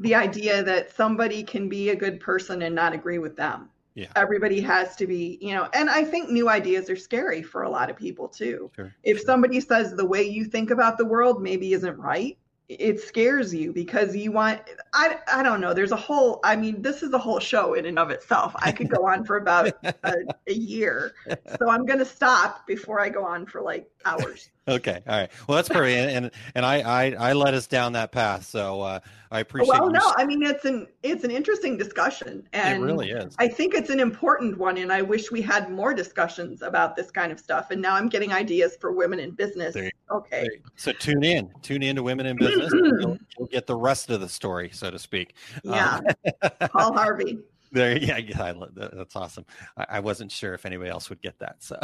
the 0.00 0.14
idea 0.14 0.62
that 0.62 0.94
somebody 0.94 1.42
can 1.42 1.68
be 1.68 1.90
a 1.90 1.96
good 1.96 2.20
person 2.20 2.62
and 2.62 2.74
not 2.74 2.92
agree 2.92 3.18
with 3.18 3.36
them 3.36 3.70
Yeah. 3.96 4.08
everybody 4.14 4.60
has 4.60 4.94
to 4.96 5.06
be 5.06 5.38
you 5.40 5.54
know 5.54 5.68
and 5.72 5.88
i 5.88 6.04
think 6.04 6.28
new 6.28 6.50
ideas 6.50 6.90
are 6.90 6.96
scary 6.96 7.42
for 7.42 7.62
a 7.62 7.70
lot 7.70 7.88
of 7.88 7.96
people 7.96 8.28
too 8.28 8.70
Sure. 8.76 8.94
if 9.02 9.16
sure. 9.16 9.24
somebody 9.24 9.58
says 9.58 9.94
the 9.96 10.04
way 10.04 10.22
you 10.22 10.44
think 10.44 10.70
about 10.70 10.98
the 10.98 11.04
world 11.06 11.42
maybe 11.42 11.72
isn't 11.72 11.96
right 11.96 12.36
it 12.68 13.00
scares 13.00 13.54
you 13.54 13.72
because 13.72 14.14
you 14.14 14.32
want 14.32 14.60
i 14.92 15.16
i 15.32 15.42
don't 15.42 15.60
know 15.62 15.72
there's 15.72 15.92
a 15.92 15.96
whole 15.96 16.40
i 16.44 16.54
mean 16.54 16.82
this 16.82 17.02
is 17.02 17.12
a 17.14 17.18
whole 17.18 17.38
show 17.40 17.72
in 17.74 17.86
and 17.86 17.98
of 17.98 18.10
itself 18.10 18.54
i 18.58 18.70
could 18.70 18.90
go 18.90 19.06
on 19.06 19.24
for 19.24 19.38
about 19.38 19.72
a, 20.04 20.14
a 20.48 20.52
year 20.52 21.14
so 21.58 21.70
i'm 21.70 21.86
going 21.86 21.98
to 21.98 22.04
stop 22.04 22.66
before 22.66 23.00
i 23.00 23.08
go 23.08 23.24
on 23.24 23.46
for 23.46 23.62
like 23.62 23.88
hours 24.04 24.50
Okay. 24.68 25.00
All 25.06 25.18
right. 25.18 25.30
Well, 25.46 25.56
that's 25.56 25.68
perfect. 25.68 25.96
And 25.96 26.10
and, 26.10 26.30
and 26.54 26.66
I, 26.66 26.80
I 26.80 27.30
I 27.30 27.32
led 27.32 27.54
us 27.54 27.66
down 27.66 27.92
that 27.92 28.12
path. 28.12 28.44
So 28.44 28.80
uh, 28.80 29.00
I 29.30 29.40
appreciate. 29.40 29.68
well 29.68 29.90
no 29.90 30.14
i 30.16 30.24
mean 30.24 30.42
it's 30.42 30.64
an 30.64 30.86
it's 31.02 31.24
an 31.24 31.32
interesting 31.32 31.76
discussion 31.76 32.46
and 32.52 32.82
it 32.82 32.86
really 32.86 33.10
is. 33.10 33.34
I 33.38 33.48
think 33.48 33.74
it's 33.74 33.90
an 33.90 34.00
important 34.00 34.58
one, 34.58 34.78
and 34.78 34.92
I 34.92 35.02
wish 35.02 35.30
we 35.30 35.42
had 35.42 35.70
more 35.70 35.94
discussions 35.94 36.62
about 36.62 36.96
this 36.96 37.10
kind 37.10 37.32
of 37.32 37.38
stuff. 37.38 37.70
And 37.70 37.80
now 37.80 37.94
I'm 37.94 38.08
getting 38.08 38.32
ideas 38.32 38.76
for 38.80 38.92
women 38.92 39.18
in 39.20 39.32
business. 39.32 39.74
There 39.74 39.90
Okay. 40.12 40.48
So 40.76 40.92
tune 40.92 41.24
in, 41.24 41.50
tune 41.62 41.82
in 41.82 41.96
to 41.96 42.02
Women 42.02 42.26
in 42.26 42.36
Business. 42.36 42.72
and 42.72 42.86
you'll, 43.00 43.18
you'll 43.38 43.48
get 43.48 43.66
the 43.66 43.76
rest 43.76 44.10
of 44.10 44.20
the 44.20 44.28
story, 44.28 44.70
so 44.72 44.90
to 44.90 44.98
speak. 44.98 45.34
Yeah. 45.64 46.00
Um, 46.42 46.50
Paul 46.72 46.92
Harvey. 46.94 47.38
There, 47.72 47.96
yeah, 47.96 48.18
yeah, 48.18 48.52
that's 48.74 49.16
awesome. 49.16 49.44
I, 49.76 49.86
I 49.90 50.00
wasn't 50.00 50.30
sure 50.32 50.54
if 50.54 50.66
anybody 50.66 50.90
else 50.90 51.10
would 51.10 51.20
get 51.20 51.38
that. 51.38 51.56
So, 51.62 51.78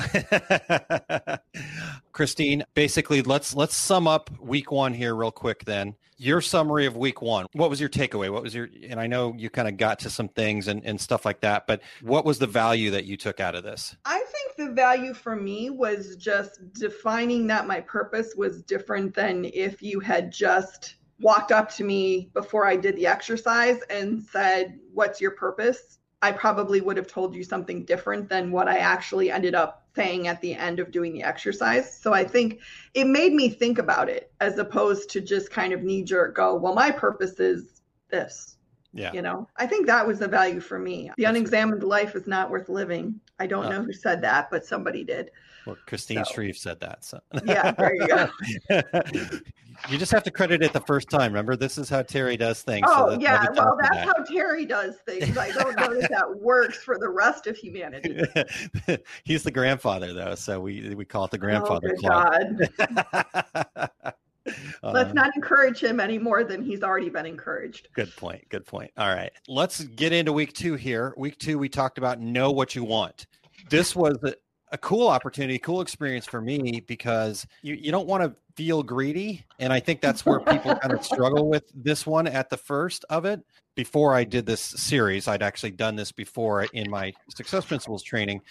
Christine, 2.12 2.64
basically, 2.75 3.23
let's 3.23 3.55
let's 3.55 3.77
sum 3.77 4.07
up 4.07 4.31
week 4.40 4.71
one 4.71 4.95
here 4.95 5.14
real 5.14 5.31
quick. 5.31 5.64
Then 5.64 5.95
your 6.23 6.40
summary 6.40 6.87
of 6.87 6.97
week 6.97 7.21
one. 7.21 7.47
What 7.53 7.68
was 7.68 7.81
your 7.81 7.88
takeaway? 7.88 8.31
What 8.31 8.42
was 8.42 8.55
your? 8.55 8.68
And 8.88 9.01
I 9.01 9.07
know 9.07 9.35
you 9.37 9.51
kind 9.51 9.68
of 9.68 9.77
got 9.77 9.99
to 10.01 10.11
some 10.11 10.29
things 10.29 10.68
and 10.68 10.85
and 10.85 11.01
stuff 11.01 11.25
like 11.25 11.40
that, 11.40 11.66
but 11.66 11.83
what 12.01 12.25
was 12.25 12.38
the 12.38 12.47
value 12.47 12.90
that 12.92 13.05
you 13.05 13.16
took 13.16 13.40
out 13.40 13.55
of 13.55 13.64
this? 13.64 13.97
I 14.05 14.18
think 14.18 14.68
the 14.68 14.75
value 14.75 15.14
for 15.14 15.35
me 15.35 15.71
was 15.71 16.16
just 16.16 16.61
defining 16.75 17.47
that 17.49 17.66
my 17.66 17.81
purpose 17.81 18.35
was 18.37 18.62
different 18.62 19.14
than 19.14 19.47
if 19.47 19.83
you 19.83 20.01
had 20.01 20.31
just 20.31 20.97
walked 21.20 21.53
up 21.53 21.70
to 21.77 21.85
me 21.85 22.31
before 22.35 22.66
I 22.66 22.77
did 22.77 22.96
the 22.96 23.07
exercise 23.07 23.81
and 23.90 24.22
said, 24.22 24.79
What's 24.92 25.20
your 25.20 25.33
purpose? 25.33 25.98
I 26.20 26.33
probably 26.33 26.81
would 26.81 26.96
have 26.96 27.09
told 27.09 27.35
you 27.35 27.42
something 27.42 27.85
different 27.85 28.29
than 28.29 28.53
what 28.53 28.68
I 28.68 28.79
actually 28.79 29.31
ended 29.31 29.55
up 29.57 29.85
saying 29.96 30.29
at 30.29 30.40
the 30.40 30.55
end 30.55 30.79
of 30.79 30.90
doing 30.92 31.12
the 31.12 31.25
exercise. 31.25 31.98
So 32.01 32.12
I 32.12 32.25
think 32.25 32.61
it 32.94 33.07
made 33.07 33.33
me 33.33 33.48
think 33.48 33.79
about 33.79 34.09
it 34.09 34.33
as 34.40 34.57
opposed 34.59 35.11
to 35.11 35.20
just 35.20 35.51
kind 35.51 35.72
of 35.72 35.83
knee 35.83 36.03
jerk 36.05 36.37
go, 36.37 36.55
Well, 36.55 36.75
my 36.75 36.90
purpose 36.90 37.38
is 37.40 37.83
this. 38.09 38.57
Yeah, 38.94 39.12
You 39.14 39.22
know, 39.22 39.48
I 39.57 39.66
think 39.66 39.87
that 39.87 40.07
was 40.07 40.18
the 40.18 40.29
value 40.29 40.61
for 40.61 40.79
me. 40.79 41.11
The 41.16 41.25
unexamined 41.25 41.83
life 41.83 42.14
is 42.14 42.27
not 42.27 42.51
worth 42.51 42.68
living. 42.68 43.20
I 43.38 43.46
don't 43.46 43.64
Oh. 43.64 43.70
know 43.70 43.83
who 43.83 43.92
said 43.92 44.20
that, 44.22 44.51
but 44.51 44.66
somebody 44.66 45.03
did. 45.03 45.31
Well, 45.66 45.77
Christine 45.87 46.25
So- 46.25 46.35
Shreve 46.35 46.57
said 46.57 46.81
that. 46.81 47.05
So 47.05 47.20
Yeah, 47.44 47.72
there 47.72 47.94
you 47.94 48.07
go. 48.09 48.29
you 49.88 49.98
just 49.98 50.12
have 50.12 50.22
to 50.25 50.31
credit 50.31 50.62
it 50.62 50.72
the 50.72 50.81
first 50.81 51.09
time. 51.11 51.33
Remember, 51.33 51.57
this 51.57 51.79
is 51.79 51.88
how 51.88 52.03
Terry 52.03 52.37
does 52.37 52.62
things. 52.62 52.87
so 52.88 53.07
Oh, 53.07 53.11
that- 53.11 53.20
yeah. 53.20 53.46
Well, 53.55 53.77
that's 53.81 53.96
how 53.98 54.12
Terry 54.25 54.66
does 54.66 54.96
things. 55.07 55.37
I 55.38 55.51
don't 55.53 55.77
know 55.77 56.01
that 56.01 56.11
that 56.11 56.37
works 56.40 56.79
for 56.79 56.98
the 56.98 57.09
rest 57.09 57.46
of 57.46 57.57
humanity. 57.57 58.22
He's 59.25 59.42
the 59.42 59.51
grandfather, 59.51 60.12
though, 60.12 60.35
so 60.35 60.61
we 60.61 60.94
we 60.94 61.05
call 61.05 61.25
it 61.27 61.31
the 61.31 61.37
Oh, 61.38 61.40
grandfather 61.40 61.94
club. 61.98 62.59
God. 62.79 63.90
Let's 64.83 65.11
Uh, 65.11 65.12
not 65.12 65.31
encourage 65.37 65.79
him 65.81 66.01
any 66.01 66.18
more 66.18 66.42
than 66.42 66.62
he's 66.62 66.83
already 66.83 67.09
been 67.09 67.27
encouraged. 67.27 67.88
Good 67.94 68.14
point. 68.16 68.44
Good 68.48 68.66
point. 68.66 68.90
All 68.98 69.14
right. 69.14 69.31
Let's 69.46 69.85
get 69.85 70.12
into 70.12 70.33
week 70.33 70.53
two 70.53 70.75
here. 70.75 71.14
Week 71.16 71.38
two, 71.38 71.59
we 71.61 71.68
talked 71.68 71.96
about 71.96 72.20
know 72.20 72.51
what 72.51 72.75
you 72.75 72.83
want. 72.83 73.27
This 73.70 73.94
was 73.94 74.16
a, 74.73 74.79
cool 74.79 75.09
opportunity, 75.09 75.59
cool 75.59 75.81
experience 75.81 76.27
for 76.27 76.41
me 76.41 76.83
because 76.87 77.47
you, 77.63 77.75
you 77.75 77.93
don't 77.93 78.07
want 78.07 78.23
to 78.23 78.35
feel 78.57 78.83
greedy. 78.83 79.45
And 79.59 79.73
I 79.73 79.81
think 79.81 80.01
that's 80.01 80.27
where 80.27 80.41
people 80.41 80.75
kind 80.83 80.93
of 80.93 81.05
struggle 81.05 81.49
with 81.49 81.65
this 81.75 82.07
one 82.07 82.27
at 82.27 82.51
the 82.51 82.57
first 82.57 83.05
of 83.11 83.25
it. 83.25 83.41
Before 83.75 84.15
I 84.15 84.25
did 84.25 84.45
this 84.45 84.61
series, 84.61 85.29
I'd 85.29 85.43
actually 85.43 85.71
done 85.71 85.97
this 85.97 86.13
before 86.13 86.65
in 86.65 86.91
my 86.91 87.13
success 87.31 87.65
principles 87.65 88.03
training, 88.03 88.43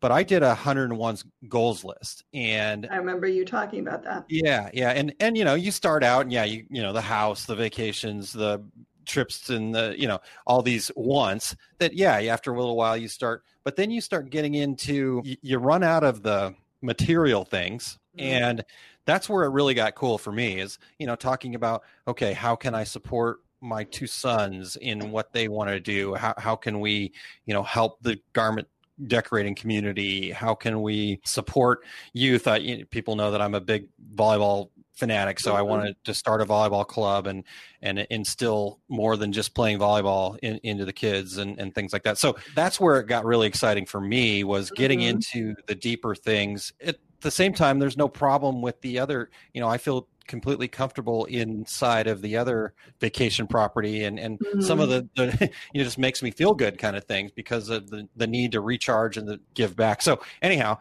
but 0.00 0.12
I 0.12 0.22
did 0.22 0.42
a 0.42 0.48
101 0.48 1.16
goals 1.48 1.84
list. 1.84 2.24
And 2.34 2.86
I 2.90 2.96
remember 2.96 3.26
you 3.26 3.44
talking 3.44 3.80
about 3.80 4.02
that. 4.04 4.26
yeah, 4.28 4.68
yeah, 4.74 4.90
and 4.90 5.14
and 5.18 5.36
you 5.36 5.44
know, 5.44 5.54
you 5.54 5.70
start 5.70 6.04
out, 6.04 6.22
and 6.22 6.32
yeah, 6.32 6.44
you 6.44 6.66
you 6.68 6.82
know, 6.82 6.92
the 6.92 7.00
house, 7.00 7.46
the 7.46 7.54
vacations, 7.54 8.32
the 8.32 8.62
trips, 9.06 9.48
and 9.50 9.74
the 9.74 9.94
you 9.98 10.06
know, 10.08 10.20
all 10.46 10.62
these 10.62 10.90
wants. 10.96 11.56
That 11.78 11.94
yeah, 11.94 12.14
after 12.32 12.52
a 12.52 12.58
little 12.58 12.76
while, 12.76 12.96
you 12.96 13.08
start, 13.08 13.44
but 13.64 13.76
then 13.76 13.90
you 13.90 14.00
start 14.00 14.30
getting 14.30 14.54
into 14.54 15.22
you, 15.24 15.36
you 15.42 15.58
run 15.58 15.82
out 15.82 16.04
of 16.04 16.22
the 16.22 16.54
material 16.82 17.44
things, 17.44 17.98
Mhm. 18.16 18.22
and 18.22 18.64
that's 19.04 19.28
where 19.28 19.44
it 19.44 19.50
really 19.50 19.74
got 19.74 19.94
cool 19.94 20.18
for 20.18 20.32
me. 20.32 20.60
Is 20.60 20.78
you 20.98 21.06
know, 21.06 21.16
talking 21.16 21.54
about 21.54 21.82
okay, 22.08 22.32
how 22.32 22.56
can 22.56 22.74
I 22.74 22.84
support 22.84 23.38
my 23.60 23.84
two 23.84 24.06
sons 24.06 24.76
in 24.76 25.10
what 25.10 25.32
they 25.32 25.48
want 25.48 25.70
to 25.70 25.80
do? 25.80 26.14
How 26.14 26.34
how 26.38 26.56
can 26.56 26.80
we 26.80 27.12
you 27.46 27.54
know 27.54 27.62
help 27.62 28.02
the 28.02 28.18
garment 28.32 28.68
decorating 29.06 29.54
community? 29.54 30.30
How 30.30 30.54
can 30.54 30.82
we 30.82 31.20
support 31.24 31.84
youth? 32.12 32.46
I, 32.46 32.56
you 32.58 32.78
know, 32.78 32.84
people 32.86 33.16
know 33.16 33.30
that 33.30 33.42
I'm 33.42 33.54
a 33.54 33.60
big 33.60 33.88
volleyball 34.14 34.70
fanatic, 34.96 35.38
so 35.40 35.54
I 35.54 35.62
Mhm. 35.62 35.66
wanted 35.68 35.96
to 36.04 36.14
start 36.14 36.40
a 36.40 36.46
volleyball 36.46 36.86
club 36.86 37.26
and 37.26 37.44
and 37.82 38.00
instill 38.10 38.80
more 38.88 39.16
than 39.16 39.32
just 39.32 39.54
playing 39.54 39.78
volleyball 39.78 40.38
in, 40.42 40.58
into 40.62 40.84
the 40.84 40.92
kids 40.92 41.36
and, 41.36 41.58
and 41.60 41.74
things 41.74 41.92
like 41.92 42.02
that. 42.04 42.18
So 42.18 42.36
that's 42.54 42.80
where 42.80 42.98
it 42.98 43.06
got 43.06 43.24
really 43.24 43.46
exciting 43.46 43.86
for 43.86 44.00
me 44.00 44.42
was 44.44 44.70
getting 44.70 45.00
Mhm. 45.00 45.08
into 45.10 45.54
the 45.68 45.74
deeper 45.74 46.14
things. 46.14 46.72
At 46.80 46.96
the 47.20 47.30
same 47.30 47.52
time, 47.54 47.78
there's 47.78 47.96
no 47.96 48.08
problem 48.08 48.62
with 48.62 48.80
the 48.80 48.98
other. 48.98 49.30
You 49.52 49.60
know, 49.60 49.68
I 49.68 49.78
feel 49.78 50.08
completely 50.26 50.66
comfortable 50.66 51.24
inside 51.26 52.08
of 52.08 52.20
the 52.20 52.36
other 52.36 52.74
vacation 53.00 53.46
property 53.46 54.02
and 54.02 54.18
and 54.18 54.40
some 54.58 54.80
of 54.80 54.88
the, 54.88 55.08
the 55.14 55.50
you 55.72 55.78
know 55.80 55.84
just 55.84 55.98
makes 55.98 56.20
me 56.20 56.32
feel 56.32 56.52
good 56.52 56.78
kind 56.78 56.96
of 56.96 57.04
things 57.04 57.30
because 57.30 57.68
of 57.68 57.90
the 57.90 58.08
the 58.16 58.26
need 58.26 58.50
to 58.50 58.60
recharge 58.60 59.16
and 59.16 59.28
the 59.28 59.40
give 59.54 59.76
back 59.76 60.02
so 60.02 60.20
anyhow 60.42 60.76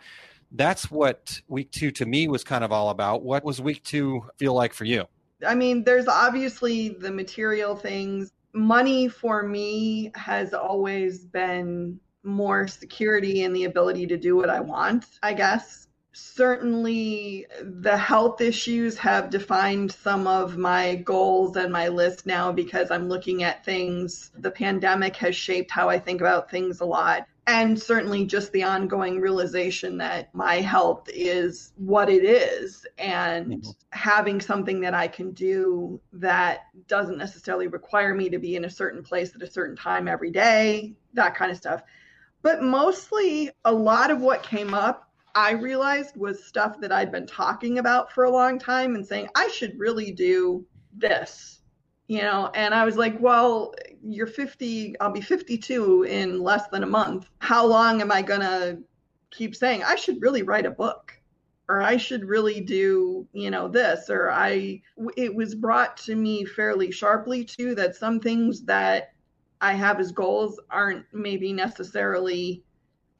that's 0.58 0.90
what 0.90 1.42
week 1.48 1.72
two 1.72 1.92
to 1.92 2.06
me 2.06 2.28
was 2.28 2.44
kind 2.44 2.64
of 2.64 2.72
all 2.72 2.90
about 2.90 3.24
what 3.24 3.44
was 3.44 3.62
week 3.62 3.84
two 3.84 4.24
feel 4.38 4.54
like 4.54 4.74
for 4.74 4.86
you 4.86 5.06
I 5.46 5.56
mean, 5.56 5.84
there's 5.84 6.08
obviously 6.08 6.90
the 6.90 7.12
material 7.12 7.76
things. 7.76 8.32
Money 8.54 9.08
for 9.08 9.44
me 9.44 10.12
has 10.16 10.54
always 10.54 11.26
been 11.26 12.00
more 12.24 12.68
security 12.68 13.44
and 13.44 13.56
the 13.56 13.66
ability 13.66 14.08
to 14.08 14.18
do 14.18 14.36
what 14.36 14.50
I 14.50 14.60
want, 14.60 15.06
I 15.22 15.34
guess. 15.34 15.88
Certainly, 16.14 17.46
the 17.62 17.98
health 17.98 18.40
issues 18.40 18.98
have 18.98 19.30
defined 19.30 19.92
some 19.92 20.28
of 20.28 20.58
my 20.58 20.96
goals 20.96 21.58
and 21.58 21.74
my 21.74 21.90
list 21.90 22.26
now 22.26 22.54
because 22.54 22.90
I'm 22.90 23.10
looking 23.10 23.44
at 23.44 23.66
things. 23.66 24.32
The 24.38 24.52
pandemic 24.52 25.18
has 25.18 25.36
shaped 25.36 25.72
how 25.72 25.90
I 25.90 26.00
think 26.00 26.22
about 26.22 26.50
things 26.50 26.80
a 26.80 26.86
lot. 26.86 27.28
And 27.48 27.80
certainly, 27.80 28.26
just 28.26 28.52
the 28.54 28.64
ongoing 28.64 29.20
realization 29.22 29.98
that 30.00 30.34
my 30.34 30.56
health 30.56 31.08
is 31.14 31.74
what 31.76 32.10
it 32.10 32.26
is. 32.26 32.88
And 32.98 33.54
Mhm. 33.54 33.76
having 33.92 34.42
something 34.42 34.80
that 34.82 34.96
I 34.96 35.08
can 35.08 35.32
do 35.32 36.02
that 36.14 36.62
doesn't 36.88 37.20
necessarily 37.20 37.68
require 37.68 38.16
me 38.16 38.30
to 38.30 38.40
be 38.40 38.56
in 38.56 38.66
a 38.66 38.70
certain 38.70 39.04
place 39.04 39.36
at 39.36 39.44
a 39.44 39.52
certain 39.52 39.76
time 39.76 40.08
every 40.08 40.32
day, 40.32 40.96
that 41.14 41.36
kind 41.36 41.52
of 41.52 41.58
stuff. 41.58 41.84
But 42.42 42.64
mostly, 42.64 43.52
a 43.64 43.72
lot 43.74 44.10
of 44.10 44.22
what 44.22 44.42
came 44.44 44.74
up, 44.74 45.12
I 45.36 45.52
realized 45.52 46.18
was 46.18 46.44
stuff 46.44 46.80
that 46.82 46.92
I'd 46.92 47.12
been 47.12 47.28
talking 47.28 47.78
about 47.78 48.12
for 48.12 48.24
a 48.24 48.32
long 48.32 48.58
time 48.58 48.96
and 48.96 49.06
saying, 49.06 49.30
I 49.36 49.50
should 49.50 49.78
really 49.78 50.12
do 50.12 50.66
this, 50.94 51.55
you 52.08 52.22
know? 52.22 52.52
And 52.54 52.74
I 52.74 52.86
was 52.86 52.98
like, 52.98 53.20
well, 53.20 53.74
you're 54.04 54.28
50, 54.28 55.00
I'll 55.00 55.12
be 55.12 55.22
52 55.22 56.04
in 56.04 56.42
less 56.42 56.68
than 56.68 56.84
a 56.84 56.88
month. 56.88 57.30
How 57.40 57.66
long 57.66 58.02
am 58.02 58.12
I 58.12 58.22
going 58.22 58.42
to 58.42 58.80
keep 59.32 59.56
saying, 59.56 59.84
I 59.84 59.96
should 59.96 60.22
really 60.22 60.44
write 60.44 60.66
a 60.66 60.72
book? 60.72 61.14
or 61.68 61.82
I 61.82 61.98
should 61.98 62.26
really 62.26 62.62
do, 62.62 63.28
you 63.34 63.50
know, 63.50 63.68
this, 63.68 64.10
or 64.10 64.30
I, 64.30 64.82
it 65.18 65.34
was 65.34 65.56
brought 65.56 65.98
to 65.98 66.16
me 66.16 66.46
fairly 66.46 66.92
sharply 66.92 67.44
too 67.44 67.74
that 67.76 67.96
some 67.96 68.20
things 68.20 68.62
that 68.66 69.14
I 69.62 69.74
have 69.74 70.00
as 70.00 70.12
goals 70.12 70.60
aren't 70.70 71.06
maybe 71.12 71.54
necessarily 71.54 72.64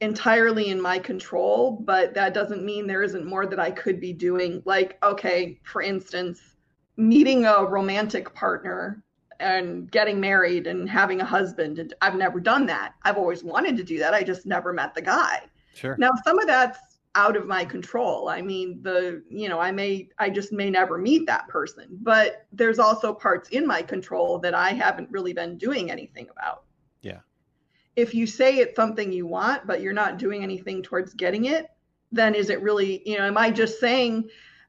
entirely 0.00 0.68
in 0.68 0.80
my 0.80 0.98
control, 0.98 1.72
but 1.84 2.14
that 2.14 2.34
doesn't 2.34 2.64
mean 2.64 2.86
there 2.86 3.02
isn't 3.02 3.26
more 3.26 3.46
that 3.46 3.58
I 3.58 3.70
could 3.70 3.98
be 3.98 4.12
doing. 4.12 4.62
Like, 4.64 4.98
okay, 5.02 5.58
for 5.64 5.82
instance, 5.82 6.55
meeting 6.96 7.44
a 7.44 7.64
romantic 7.64 8.32
partner 8.34 9.02
and 9.38 9.90
getting 9.90 10.18
married 10.18 10.66
and 10.66 10.88
having 10.88 11.20
a 11.20 11.24
husband. 11.24 11.78
And 11.78 11.92
I've 12.00 12.16
never 12.16 12.40
done 12.40 12.66
that. 12.66 12.94
I've 13.02 13.18
always 13.18 13.44
wanted 13.44 13.76
to 13.76 13.84
do 13.84 13.98
that. 13.98 14.14
I 14.14 14.22
just 14.22 14.46
never 14.46 14.72
met 14.72 14.94
the 14.94 15.02
guy. 15.02 15.42
sure 15.74 15.96
Now, 15.98 16.10
some 16.24 16.38
of 16.38 16.46
that's 16.46 16.78
out 17.14 17.36
of 17.36 17.46
my 17.46 17.64
control. 17.64 18.28
I 18.28 18.42
mean, 18.42 18.80
the, 18.82 19.22
you 19.30 19.48
know, 19.48 19.58
I 19.58 19.72
may, 19.72 20.08
I 20.18 20.28
just 20.30 20.52
may 20.52 20.70
never 20.70 20.98
meet 20.98 21.26
that 21.26 21.48
person, 21.48 21.98
but 22.02 22.46
there's 22.52 22.78
also 22.78 23.12
parts 23.12 23.48
in 23.50 23.66
my 23.66 23.82
control 23.82 24.38
that 24.40 24.54
I 24.54 24.70
haven't 24.70 25.10
really 25.10 25.32
been 25.32 25.56
doing 25.56 25.90
anything 25.90 26.28
about. 26.30 26.64
Yeah. 27.00 27.20
If 27.94 28.14
you 28.14 28.26
say 28.26 28.58
it's 28.58 28.76
something 28.76 29.10
you 29.12 29.26
want, 29.26 29.66
but 29.66 29.80
you're 29.80 29.94
not 29.94 30.18
doing 30.18 30.42
anything 30.42 30.82
towards 30.82 31.14
getting 31.14 31.46
it, 31.46 31.66
then 32.12 32.34
is 32.34 32.50
it 32.50 32.60
really, 32.60 33.02
you 33.08 33.16
know, 33.16 33.24
am 33.26 33.38
I 33.38 33.50
just 33.50 33.80
saying? 33.80 34.28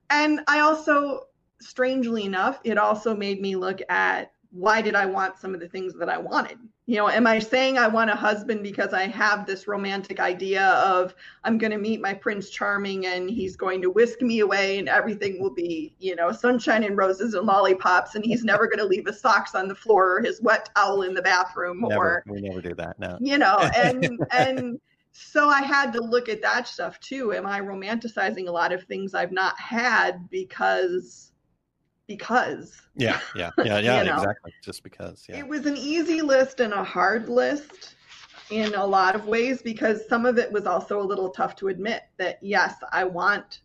And 0.09 0.39
I 0.47 0.59
also, 0.61 1.26
strangely 1.61 2.23
enough, 2.25 2.59
it 2.63 2.77
also 2.77 3.15
made 3.15 3.41
me 3.41 3.55
look 3.55 3.81
at 3.89 4.31
why 4.51 4.81
did 4.81 4.95
I 4.95 5.05
want 5.05 5.37
some 5.37 5.53
of 5.53 5.59
the 5.59 5.67
things 5.67 5.93
that 5.95 6.09
I 6.09 6.17
wanted? 6.17 6.57
You 6.85 6.95
know, 6.95 7.09
am 7.09 7.27
I 7.27 7.37
saying 7.37 7.77
I 7.77 7.87
want 7.87 8.09
a 8.09 8.15
husband 8.15 8.63
because 8.63 8.93
I 8.93 9.07
have 9.07 9.45
this 9.45 9.67
romantic 9.67 10.21
idea 10.21 10.63
of 10.63 11.13
I'm 11.43 11.57
going 11.57 11.71
to 11.71 11.77
meet 11.77 12.01
my 12.01 12.13
Prince 12.13 12.49
Charming 12.49 13.07
and 13.07 13.29
he's 13.29 13.57
going 13.57 13.81
to 13.81 13.91
whisk 13.91 14.21
me 14.21 14.39
away 14.39 14.79
and 14.79 14.87
everything 14.87 15.41
will 15.41 15.53
be, 15.53 15.93
you 15.99 16.15
know, 16.15 16.31
sunshine 16.31 16.85
and 16.85 16.97
roses 16.97 17.33
and 17.33 17.45
lollipops 17.45 18.15
and 18.15 18.23
he's 18.23 18.45
never 18.45 18.67
going 18.67 18.79
to 18.79 18.85
leave 18.85 19.05
his 19.05 19.19
socks 19.19 19.53
on 19.53 19.67
the 19.67 19.75
floor 19.75 20.17
or 20.17 20.21
his 20.21 20.41
wet 20.41 20.69
towel 20.75 21.01
in 21.01 21.13
the 21.13 21.21
bathroom 21.21 21.81
never, 21.81 22.01
or 22.01 22.23
we 22.27 22.39
never 22.41 22.61
do 22.61 22.73
that 22.75 22.97
no. 22.99 23.17
You 23.19 23.37
know 23.37 23.57
and 23.75 24.19
and 24.31 24.79
so 25.11 25.49
i 25.49 25.61
had 25.61 25.91
to 25.91 25.99
look 26.01 26.29
at 26.29 26.41
that 26.41 26.67
stuff 26.67 26.99
too. 26.99 27.33
Am 27.33 27.45
i 27.45 27.59
romanticizing 27.59 28.47
a 28.47 28.51
lot 28.51 28.71
of 28.71 28.83
things 28.83 29.13
i've 29.13 29.31
not 29.31 29.59
had 29.59 30.29
because 30.29 31.33
because 32.07 32.81
yeah 32.95 33.19
yeah 33.35 33.51
yeah 33.63 33.79
yeah 33.79 33.99
You 34.01 34.09
know. 34.09 34.17
exactly 34.17 34.53
just 34.63 34.83
because 34.83 35.25
yeah 35.29 35.37
it 35.37 35.47
was 35.47 35.65
an 35.65 35.77
easy 35.77 36.21
list 36.21 36.59
and 36.59 36.73
a 36.73 36.83
hard 36.83 37.29
list 37.29 37.95
in 38.49 38.73
a 38.75 38.85
lot 38.85 39.13
of 39.15 39.25
ways 39.25 39.61
because 39.61 40.07
some 40.07 40.25
of 40.25 40.37
it 40.37 40.51
was 40.51 40.65
also 40.65 41.01
a 41.01 41.03
little 41.03 41.29
tough 41.29 41.55
to 41.57 41.67
admit 41.67 42.03
that 42.17 42.39
yes 42.41 42.75
i 42.91 43.03
want 43.03 43.59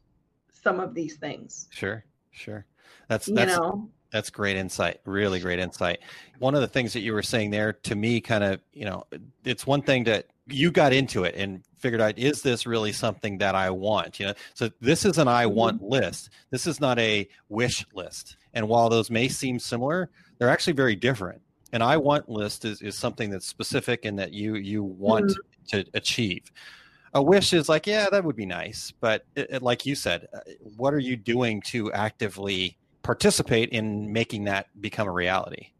some 0.52 0.80
of 0.80 0.92
these 0.94 1.16
things 1.16 1.68
sure 1.70 2.04
sure 2.32 2.66
that's 3.08 3.28
you 3.28 3.34
that's 3.34 3.56
know 3.56 3.88
That's 4.12 4.28
great 4.28 4.56
insight. 4.58 5.00
Really 5.06 5.40
great 5.40 5.58
insight. 5.58 6.00
One 6.38 6.54
of 6.54 6.60
the 6.60 6.68
things 6.68 6.92
that 6.92 7.00
you 7.00 7.14
were 7.14 7.22
saying 7.22 7.50
there 7.50 7.72
to 7.72 7.94
me 7.94 8.20
kind 8.20 8.44
of, 8.44 8.60
you 8.74 8.84
know, 8.84 9.04
it's 9.42 9.66
one 9.66 9.80
thing 9.80 10.04
that 10.04 10.26
you 10.48 10.70
got 10.70 10.92
into 10.92 11.24
it 11.24 11.34
and 11.36 11.62
figured 11.76 12.00
out 12.00 12.18
is 12.18 12.42
this 12.42 12.66
really 12.66 12.92
something 12.92 13.38
that 13.38 13.54
I 13.54 13.70
want, 13.70 14.18
you 14.20 14.26
know? 14.26 14.34
So 14.54 14.70
this 14.80 15.04
is 15.04 15.18
an 15.18 15.28
I 15.28 15.46
want 15.46 15.82
list. 15.82 16.30
This 16.50 16.66
is 16.66 16.80
not 16.80 16.98
a 16.98 17.28
wish 17.48 17.84
list. 17.94 18.36
And 18.54 18.68
while 18.68 18.88
those 18.88 19.10
may 19.10 19.28
seem 19.28 19.58
similar, 19.58 20.10
they're 20.38 20.50
actually 20.50 20.74
very 20.74 20.96
different. 20.96 21.40
An 21.72 21.80
I 21.82 21.96
want 21.96 22.28
list 22.28 22.64
is, 22.64 22.82
is 22.82 22.96
something 22.98 23.30
that's 23.30 23.46
specific 23.46 24.04
and 24.04 24.18
that 24.18 24.32
you 24.32 24.56
you 24.56 24.82
want 24.82 25.32
to 25.68 25.84
achieve. 25.94 26.52
A 27.14 27.22
wish 27.22 27.52
is 27.52 27.68
like, 27.68 27.86
yeah, 27.86 28.08
that 28.10 28.24
would 28.24 28.36
be 28.36 28.46
nice, 28.46 28.92
but 29.00 29.24
it, 29.36 29.48
it- 29.50 29.62
like 29.62 29.84
you 29.86 29.94
said, 29.94 30.28
uh, 30.34 30.40
what 30.76 30.92
are 30.94 30.98
you 30.98 31.16
doing 31.16 31.60
to 31.66 31.92
actively 31.92 32.76
participate 33.02 33.68
in 33.70 34.12
making 34.12 34.44
that 34.44 34.66
become 34.80 35.08
a 35.08 35.12
reality? 35.12 35.71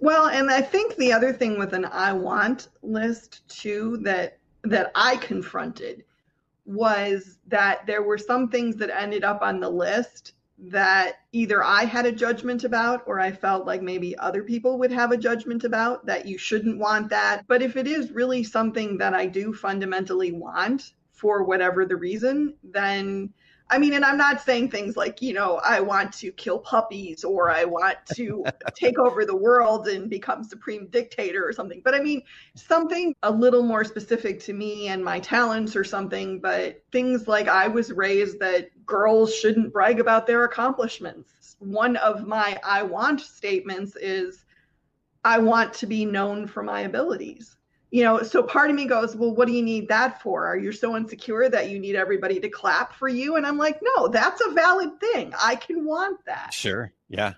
Well, 0.00 0.28
and 0.28 0.50
I 0.50 0.62
think 0.62 0.96
the 0.96 1.12
other 1.12 1.32
thing 1.32 1.58
with 1.58 1.74
an 1.74 1.84
I 1.84 2.12
want 2.14 2.68
list 2.82 3.46
too 3.48 3.98
that 3.98 4.38
that 4.64 4.90
I 4.94 5.16
confronted 5.16 6.04
was 6.64 7.38
that 7.48 7.86
there 7.86 8.02
were 8.02 8.18
some 8.18 8.48
things 8.48 8.76
that 8.76 8.90
ended 8.90 9.24
up 9.24 9.42
on 9.42 9.60
the 9.60 9.70
list 9.70 10.34
that 10.58 11.16
either 11.32 11.64
I 11.64 11.84
had 11.84 12.04
a 12.06 12.12
judgment 12.12 12.64
about 12.64 13.02
or 13.06 13.18
I 13.20 13.32
felt 13.32 13.66
like 13.66 13.82
maybe 13.82 14.16
other 14.18 14.42
people 14.42 14.78
would 14.78 14.92
have 14.92 15.12
a 15.12 15.16
judgment 15.16 15.64
about 15.64 16.04
that 16.06 16.26
you 16.26 16.36
shouldn't 16.36 16.78
want 16.78 17.08
that. 17.10 17.46
But 17.48 17.62
if 17.62 17.76
it 17.76 17.86
is 17.86 18.10
really 18.12 18.44
something 18.44 18.98
that 18.98 19.14
I 19.14 19.26
do 19.26 19.54
fundamentally 19.54 20.32
want 20.32 20.92
for 21.12 21.44
whatever 21.44 21.86
the 21.86 21.96
reason, 21.96 22.54
then 22.62 23.32
I 23.70 23.78
mean, 23.78 23.92
and 23.94 24.04
I'm 24.04 24.16
not 24.16 24.40
saying 24.40 24.70
things 24.70 24.96
like, 24.96 25.22
you 25.22 25.32
know, 25.32 25.60
I 25.64 25.80
want 25.80 26.12
to 26.14 26.32
kill 26.32 26.58
puppies 26.58 27.22
or 27.22 27.50
I 27.50 27.64
want 27.64 27.98
to 28.14 28.44
take 28.74 28.98
over 28.98 29.24
the 29.24 29.36
world 29.36 29.86
and 29.86 30.10
become 30.10 30.42
supreme 30.42 30.88
dictator 30.88 31.46
or 31.46 31.52
something. 31.52 31.80
But 31.84 31.94
I 31.94 32.00
mean, 32.00 32.22
something 32.56 33.14
a 33.22 33.30
little 33.30 33.62
more 33.62 33.84
specific 33.84 34.40
to 34.40 34.52
me 34.52 34.88
and 34.88 35.04
my 35.04 35.20
talents 35.20 35.76
or 35.76 35.84
something. 35.84 36.40
But 36.40 36.82
things 36.90 37.28
like 37.28 37.46
I 37.46 37.68
was 37.68 37.92
raised 37.92 38.40
that 38.40 38.70
girls 38.84 39.32
shouldn't 39.32 39.72
brag 39.72 40.00
about 40.00 40.26
their 40.26 40.44
accomplishments. 40.44 41.56
One 41.60 41.96
of 41.96 42.26
my 42.26 42.58
I 42.64 42.82
want 42.82 43.20
statements 43.20 43.94
is, 43.96 44.44
I 45.24 45.38
want 45.38 45.74
to 45.74 45.86
be 45.86 46.06
known 46.06 46.46
for 46.46 46.62
my 46.62 46.80
abilities 46.80 47.56
you 47.90 48.02
know 48.04 48.22
so 48.22 48.42
part 48.42 48.70
of 48.70 48.76
me 48.76 48.86
goes 48.86 49.16
well 49.16 49.34
what 49.34 49.46
do 49.46 49.52
you 49.52 49.62
need 49.62 49.88
that 49.88 50.22
for? 50.22 50.46
Are 50.46 50.56
you 50.56 50.72
so 50.72 50.96
insecure 50.96 51.48
that 51.48 51.70
you 51.70 51.78
need 51.78 51.96
everybody 51.96 52.40
to 52.40 52.48
clap 52.48 52.94
for 52.94 53.08
you? 53.08 53.36
And 53.36 53.46
i'm 53.46 53.58
like 53.58 53.80
no 53.82 54.08
that's 54.08 54.40
a 54.40 54.52
valid 54.52 54.98
thing. 55.00 55.32
I 55.40 55.56
can 55.56 55.84
want 55.84 56.24
that. 56.26 56.52
Sure. 56.52 56.92
Yeah. 57.08 57.34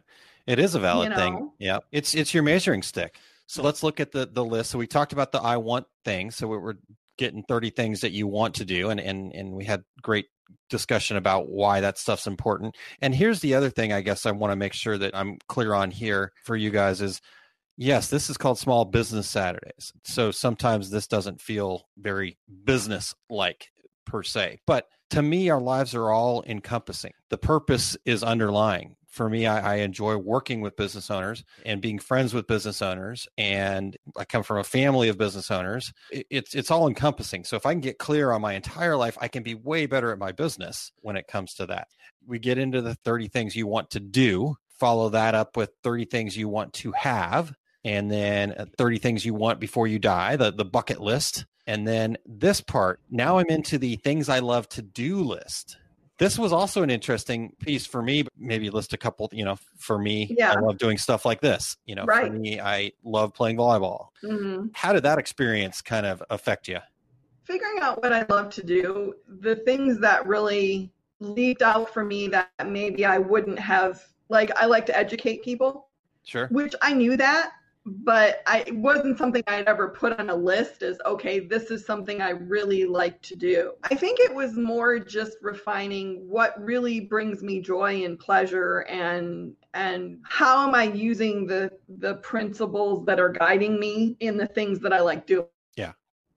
It 0.46 0.58
is 0.58 0.74
a 0.74 0.80
valid 0.80 1.10
you 1.10 1.10
know? 1.10 1.16
thing 1.16 1.50
yeah. 1.58 1.78
It's 1.90 2.14
it's 2.14 2.34
your 2.34 2.42
measuring 2.42 2.82
stick. 2.82 3.18
So 3.46 3.62
let's 3.62 3.82
look 3.82 4.00
at 4.00 4.12
the 4.12 4.28
the 4.30 4.44
list. 4.44 4.70
So 4.70 4.78
we 4.78 4.86
talked 4.86 5.12
about 5.12 5.32
the 5.32 5.40
i 5.40 5.56
want 5.56 5.86
thing. 6.04 6.30
So 6.30 6.46
we 6.46 6.58
we're 6.58 6.74
getting 7.18 7.42
30 7.44 7.70
things 7.70 8.00
that 8.00 8.12
you 8.12 8.26
want 8.26 8.54
to 8.56 8.64
do. 8.64 8.90
And 8.90 9.00
and 9.00 9.32
and 9.34 9.52
we 9.52 9.64
had 9.64 9.84
great 10.02 10.26
discussion 10.68 11.16
about 11.16 11.48
why 11.48 11.80
that 11.80 11.98
stuff's 11.98 12.26
important. 12.26 12.76
And 13.00 13.14
here's 13.14 13.40
the 13.40 13.54
other 13.54 13.70
thing 13.70 13.92
i 13.92 14.02
guess 14.02 14.26
i 14.26 14.30
want 14.30 14.52
to 14.52 14.56
make 14.56 14.74
sure 14.74 14.98
that 14.98 15.16
i'm 15.16 15.38
clear 15.48 15.72
on 15.74 15.90
here 15.90 16.32
for 16.44 16.56
you 16.56 16.70
guys 16.70 17.00
is 17.00 17.20
Yes, 17.82 18.10
this 18.10 18.30
is 18.30 18.36
called 18.36 18.60
Small 18.60 18.84
Business 18.84 19.28
Saturdays. 19.28 19.92
So 20.04 20.30
sometimes 20.30 20.88
this 20.88 21.08
doesn't 21.08 21.40
feel 21.40 21.88
very 21.98 22.38
business 22.62 23.12
like 23.28 23.72
per 24.06 24.22
se. 24.22 24.60
But 24.68 24.86
to 25.10 25.20
me, 25.20 25.50
our 25.50 25.60
lives 25.60 25.92
are 25.96 26.08
all 26.08 26.44
encompassing. 26.46 27.10
The 27.28 27.38
purpose 27.38 27.96
is 28.04 28.22
underlying. 28.22 28.94
For 29.08 29.28
me, 29.28 29.46
I, 29.46 29.72
I, 29.72 29.74
enjoy 29.78 30.16
working 30.16 30.60
with 30.60 30.76
business 30.76 31.10
owners 31.10 31.42
and 31.66 31.82
being 31.82 31.98
friends 31.98 32.32
with 32.32 32.46
business 32.46 32.82
owners. 32.82 33.26
And 33.36 33.96
I 34.16 34.26
come 34.26 34.44
from 34.44 34.58
a 34.58 34.64
family 34.64 35.08
of 35.08 35.18
business 35.18 35.50
owners. 35.50 35.92
It, 36.12 36.26
it's 36.30 36.54
it's 36.54 36.70
all 36.70 36.86
encompassing. 36.86 37.42
So 37.42 37.56
if 37.56 37.66
I 37.66 37.72
can 37.72 37.80
get 37.80 37.98
clear 37.98 38.30
on 38.30 38.42
my 38.42 38.52
entire 38.52 38.96
life, 38.96 39.18
I 39.20 39.26
can 39.26 39.42
be 39.42 39.56
way 39.56 39.86
better 39.86 40.12
at 40.12 40.20
my 40.20 40.30
business 40.30 40.92
when 41.00 41.16
it 41.16 41.26
comes 41.26 41.54
to 41.54 41.66
that. 41.66 41.88
We 42.24 42.38
get 42.38 42.58
into 42.58 42.80
the 42.80 42.94
30 42.94 43.26
things 43.26 43.56
you 43.56 43.66
want 43.66 43.90
to 43.90 44.00
do. 44.00 44.54
Follow 44.78 45.08
that 45.10 45.34
up 45.34 45.56
with 45.56 45.70
30 45.82 46.04
things 46.04 46.36
you 46.36 46.48
want 46.48 46.72
to 46.74 46.92
have 46.92 47.52
and 47.84 48.10
then 48.10 48.52
uh, 48.52 48.66
30 48.76 48.98
things 48.98 49.24
you 49.24 49.34
want 49.34 49.60
before 49.60 49.86
you 49.86 49.98
die, 49.98 50.36
the, 50.36 50.52
the 50.52 50.64
bucket 50.64 51.00
list. 51.00 51.46
And 51.66 51.86
then 51.86 52.16
this 52.26 52.60
part, 52.60 53.00
now 53.10 53.38
I'm 53.38 53.48
into 53.48 53.78
the 53.78 53.96
things 53.96 54.28
I 54.28 54.40
love 54.40 54.68
to 54.70 54.82
do 54.82 55.22
list. 55.22 55.76
This 56.18 56.38
was 56.38 56.52
also 56.52 56.82
an 56.82 56.90
interesting 56.90 57.52
piece 57.58 57.86
for 57.86 58.02
me. 58.02 58.24
Maybe 58.38 58.70
list 58.70 58.92
a 58.92 58.96
couple, 58.96 59.28
you 59.32 59.44
know, 59.44 59.56
for 59.78 59.98
me, 59.98 60.34
yeah. 60.38 60.52
I 60.52 60.60
love 60.60 60.78
doing 60.78 60.98
stuff 60.98 61.24
like 61.24 61.40
this. 61.40 61.76
You 61.84 61.96
know, 61.96 62.04
right. 62.04 62.26
for 62.26 62.32
me, 62.32 62.60
I 62.60 62.92
love 63.02 63.34
playing 63.34 63.56
volleyball. 63.56 64.08
Mm-hmm. 64.22 64.68
How 64.72 64.92
did 64.92 65.02
that 65.04 65.18
experience 65.18 65.80
kind 65.80 66.06
of 66.06 66.22
affect 66.30 66.68
you? 66.68 66.78
Figuring 67.44 67.80
out 67.80 68.02
what 68.02 68.12
I 68.12 68.24
love 68.28 68.50
to 68.50 68.62
do, 68.62 69.14
the 69.26 69.56
things 69.56 69.98
that 70.00 70.26
really 70.26 70.92
leaped 71.18 71.62
out 71.62 71.92
for 71.92 72.04
me 72.04 72.28
that 72.28 72.50
maybe 72.66 73.04
I 73.04 73.18
wouldn't 73.18 73.58
have, 73.58 74.00
like, 74.28 74.52
I 74.56 74.66
like 74.66 74.86
to 74.86 74.96
educate 74.96 75.42
people. 75.42 75.88
Sure. 76.24 76.46
Which 76.48 76.74
I 76.80 76.92
knew 76.92 77.16
that, 77.16 77.50
but 77.84 78.42
I 78.46 78.60
it 78.66 78.76
wasn't 78.76 79.18
something 79.18 79.42
I'd 79.46 79.66
ever 79.66 79.88
put 79.88 80.18
on 80.18 80.30
a 80.30 80.34
list 80.34 80.82
as 80.82 80.98
okay, 81.04 81.40
this 81.40 81.70
is 81.70 81.84
something 81.84 82.22
I 82.22 82.30
really 82.30 82.84
like 82.84 83.20
to 83.22 83.36
do. 83.36 83.72
I 83.90 83.94
think 83.94 84.20
it 84.20 84.34
was 84.34 84.56
more 84.56 84.98
just 84.98 85.38
refining 85.42 86.28
what 86.28 86.54
really 86.62 87.00
brings 87.00 87.42
me 87.42 87.60
joy 87.60 88.04
and 88.04 88.18
pleasure 88.18 88.80
and 88.88 89.54
and 89.74 90.18
how 90.24 90.66
am 90.66 90.74
I 90.74 90.84
using 90.84 91.46
the 91.46 91.70
the 91.98 92.16
principles 92.16 93.04
that 93.06 93.18
are 93.18 93.30
guiding 93.30 93.80
me 93.80 94.16
in 94.20 94.36
the 94.36 94.46
things 94.46 94.78
that 94.80 94.92
I 94.92 95.00
like 95.00 95.26
doing. 95.26 95.46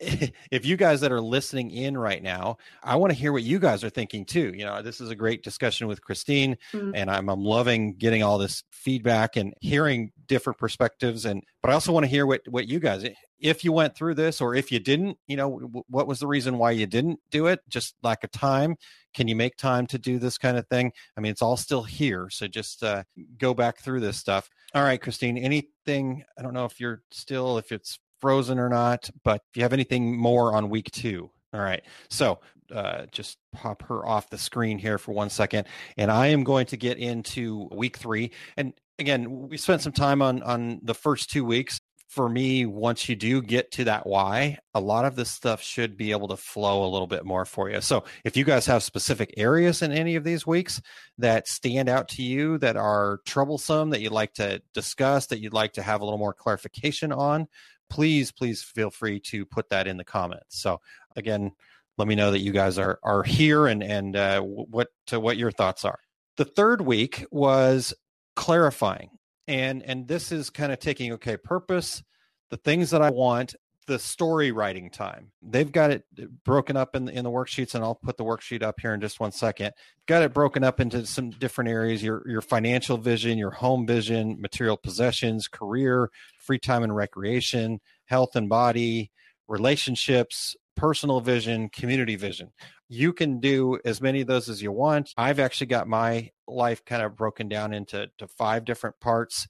If 0.52 0.66
you 0.66 0.78
guys 0.78 1.02
that 1.02 1.12
are 1.12 1.22
listening 1.22 1.72
in 1.72 1.98
right 1.98 2.22
now, 2.22 2.58
I 2.84 2.96
want 2.96 3.12
to 3.12 3.18
hear 3.18 3.32
what 3.32 3.44
you 3.44 3.60
guys 3.60 3.84
are 3.84 3.90
thinking 3.90 4.26
too. 4.26 4.54
You 4.56 4.66
know, 4.66 4.82
this 4.82 5.02
is 5.02 5.10
a 5.10 5.16
great 5.16 5.44
discussion 5.44 5.88
with 5.88 6.02
Christine, 6.02 6.58
mm-hmm. 6.72 6.92
and 6.94 7.10
I'm 7.10 7.30
I'm 7.30 7.44
loving 7.44 7.96
getting 7.96 8.24
all 8.24 8.38
this 8.38 8.64
feedback 8.72 9.36
and 9.36 9.54
hearing 9.62 10.12
different 10.28 10.60
perspectives. 10.60 11.26
And 11.26 11.44
but 11.62 11.72
I 11.72 11.74
also 11.74 11.92
want 11.92 12.06
to 12.06 12.10
hear 12.10 12.26
what 12.26 12.42
what 12.48 12.68
you 12.68 12.80
guys, 12.80 13.06
if 13.40 13.64
you 13.64 13.72
went 13.72 13.96
through 13.96 14.16
this 14.16 14.42
or 14.42 14.56
if 14.56 14.72
you 14.72 14.80
didn't, 14.80 15.18
you 15.28 15.38
know, 15.38 15.84
what 15.88 16.08
was 16.08 16.20
the 16.20 16.28
reason 16.28 16.58
why 16.58 16.72
you 16.72 16.86
didn't 16.86 17.20
do 17.32 17.48
it? 17.48 17.60
Just 17.68 17.96
lack 18.04 18.24
of 18.24 18.32
time. 18.32 18.76
Can 19.14 19.28
you 19.28 19.36
make 19.36 19.58
time 19.58 19.88
to 19.88 19.98
do 19.98 20.20
this 20.20 20.38
kind 20.38 20.58
of 20.58 20.68
thing? 20.68 20.92
I 21.18 21.22
mean, 21.22 21.32
it's 21.32 21.42
all 21.42 21.58
still 21.58 21.84
here, 21.84 22.30
so 22.30 22.48
just 22.48 22.84
uh, 22.84 23.04
go 23.38 23.54
back 23.54 23.80
through 23.80 24.02
this 24.02 24.18
stuff. 24.18 24.50
All 24.74 24.84
right, 24.84 25.02
Christine. 25.02 25.38
Anything? 25.38 26.24
I 26.38 26.42
don't 26.42 26.54
know 26.54 26.66
if 26.66 26.80
you're 26.80 27.02
still 27.12 27.58
if 27.58 27.72
it's 27.72 27.98
frozen 28.20 28.60
or 28.60 28.70
not, 28.70 29.10
but 29.24 29.42
if 29.50 29.58
you 29.58 29.64
have 29.64 29.74
anything 29.74 30.18
more 30.18 30.54
on 30.54 30.70
week 30.70 30.92
two. 30.92 31.30
All 31.54 31.62
right. 31.62 31.84
So 32.10 32.40
uh, 32.74 33.06
just 33.12 33.38
pop 33.54 33.84
her 33.84 34.06
off 34.06 34.30
the 34.30 34.38
screen 34.38 34.78
here 34.78 34.98
for 34.98 35.14
one 35.14 35.30
second. 35.30 35.68
And 35.98 36.12
I 36.12 36.28
am 36.28 36.44
going 36.44 36.66
to 36.68 36.78
get 36.78 36.98
into 36.98 37.70
week 37.72 37.98
three. 37.98 38.32
And 38.58 38.74
again, 39.00 39.48
we 39.48 39.58
spent 39.58 39.82
some 39.82 39.94
time 39.94 40.22
on 40.22 40.44
on 40.44 40.80
the 40.84 40.96
first 40.96 41.30
two 41.30 41.46
weeks 41.46 41.80
for 42.16 42.30
me, 42.30 42.66
once 42.66 43.10
you 43.10 43.16
do 43.16 43.42
get 43.42 43.72
to 43.72 43.84
that 43.84 44.08
why, 44.08 44.58
a 44.74 44.80
lot 44.80 45.04
of 45.04 45.18
this 45.18 45.30
stuff 45.30 45.62
should 45.62 45.98
be 45.98 46.12
able 46.12 46.30
to 46.30 46.38
flow 46.38 46.86
a 46.86 46.90
little 46.90 47.08
bit 47.08 47.26
more 47.26 47.44
for 47.44 47.70
you. 47.70 47.82
So, 47.82 48.06
if 48.24 48.38
you 48.38 48.46
guys 48.46 48.66
have 48.68 48.84
specific 48.84 49.34
areas 49.36 49.82
in 49.82 49.92
any 49.92 50.16
of 50.16 50.24
these 50.24 50.48
weeks 50.48 50.82
that 51.18 51.48
stand 51.48 51.90
out 51.90 52.08
to 52.10 52.24
you 52.24 52.58
that 52.60 52.78
are 52.78 53.20
troublesome, 53.26 53.90
that 53.90 54.00
you'd 54.00 54.14
like 54.14 54.34
to 54.36 54.62
discuss, 54.74 55.26
that 55.28 55.42
you'd 55.42 55.54
like 55.54 55.74
to 55.74 55.82
have 55.82 56.00
a 56.00 56.06
little 56.06 56.20
more 56.20 56.34
clarification 56.34 57.12
on, 57.12 57.48
please, 57.90 58.32
please 58.32 58.62
feel 58.64 58.90
free 58.90 59.20
to 59.22 59.46
put 59.46 59.70
that 59.70 59.88
in 59.88 59.98
the 59.98 60.04
comments. 60.04 60.62
So, 60.62 60.82
again, 61.16 61.52
let 61.98 62.08
me 62.08 62.16
know 62.16 62.32
that 62.32 62.40
you 62.40 62.52
guys 62.52 62.78
are 62.78 63.00
are 63.04 63.24
here 63.24 63.68
and 63.68 63.84
and 63.84 64.16
uh, 64.16 64.42
what 64.42 64.90
to 65.08 65.20
what 65.20 65.38
your 65.38 65.52
thoughts 65.52 65.86
are. 65.86 66.00
The 66.38 66.46
third 66.46 66.82
week 66.82 67.26
was 67.32 67.94
clarifying 68.36 69.10
and 69.48 69.84
and 69.84 70.08
this 70.08 70.32
is 70.32 70.50
kind 70.50 70.72
of 70.72 70.80
taking 70.80 71.14
okay 71.14 71.38
purpose 71.38 72.04
the 72.50 72.58
things 72.58 72.90
that 72.90 73.02
i 73.02 73.10
want 73.10 73.56
the 73.88 74.00
story 74.00 74.52
writing 74.52 74.90
time 74.90 75.32
they've 75.44 75.72
got 75.72 75.92
it 75.92 76.04
broken 76.44 76.76
up 76.76 76.96
in 76.96 77.06
the, 77.06 77.14
in 77.14 77.24
the 77.24 77.30
worksheets 77.30 77.76
and 77.76 77.84
i'll 77.84 77.96
put 77.96 78.18
the 78.18 78.24
worksheet 78.24 78.64
up 78.64 78.80
here 78.80 78.94
in 78.94 79.00
just 79.00 79.20
one 79.20 79.32
second 79.32 79.72
got 80.08 80.24
it 80.24 80.34
broken 80.34 80.64
up 80.64 80.80
into 80.80 81.06
some 81.06 81.30
different 81.30 81.70
areas 81.70 82.04
your 82.04 82.28
your 82.28 82.42
financial 82.42 82.98
vision 82.98 83.38
your 83.38 83.52
home 83.52 83.86
vision 83.86 84.40
material 84.42 84.78
possessions 84.78 85.48
career 85.48 86.10
free 86.46 86.60
time 86.60 86.84
and 86.84 86.96
recreation 86.96 87.80
health 88.06 88.36
and 88.36 88.50
body 88.50 89.12
relationships 89.48 90.56
personal 90.76 91.22
vision 91.22 91.70
community 91.70 92.16
vision 92.16 92.52
you 92.88 93.14
can 93.14 93.40
do 93.40 93.80
as 93.84 94.02
many 94.02 94.22
of 94.22 94.28
those 94.28 94.50
as 94.50 94.62
you 94.62 94.72
want. 94.72 95.14
I've 95.18 95.40
actually 95.40 95.68
got 95.68 95.88
my 95.88 96.32
life 96.48 96.86
kind 96.86 97.02
of 97.02 97.16
broken 97.16 97.48
down 97.48 97.74
into 97.74 98.10
to 98.18 98.28
five 98.28 98.66
different 98.66 99.00
parts. 99.00 99.48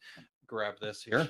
Grab 0.48 0.76
this 0.80 1.02
here. 1.02 1.28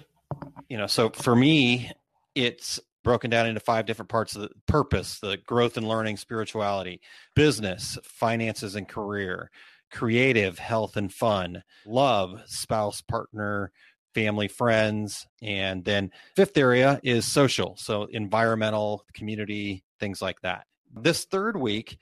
You 0.70 0.78
know, 0.78 0.88
so 0.88 1.10
for 1.10 1.36
me, 1.36 1.92
it's 2.36 2.80
broken 3.04 3.30
down 3.30 3.48
into 3.48 3.60
five 3.60 3.86
different 3.86 4.10
parts 4.10 4.36
of 4.36 4.44
the 4.44 4.50
purpose, 4.68 5.20
the 5.20 5.38
growth 5.38 5.78
and 5.78 5.88
learning, 5.88 6.18
spirituality, 6.18 7.02
business, 7.36 7.98
finances 8.04 8.76
and 8.76 8.88
career, 8.88 9.50
creative, 9.92 10.60
health 10.60 10.98
and 10.98 11.14
fun, 11.14 11.64
love, 11.86 12.42
spouse, 12.46 13.02
partner, 13.02 13.72
family, 14.16 14.48
friends, 14.48 15.28
and 15.44 15.84
then 15.84 16.10
fifth 16.36 16.58
area 16.58 17.00
is 17.04 17.26
social, 17.26 17.76
so 17.78 18.06
environmental, 18.06 19.06
community, 19.14 19.84
things 20.00 20.22
like 20.22 20.42
that. 20.42 20.66
This 20.96 21.26
third 21.26 21.58
week, 21.58 21.98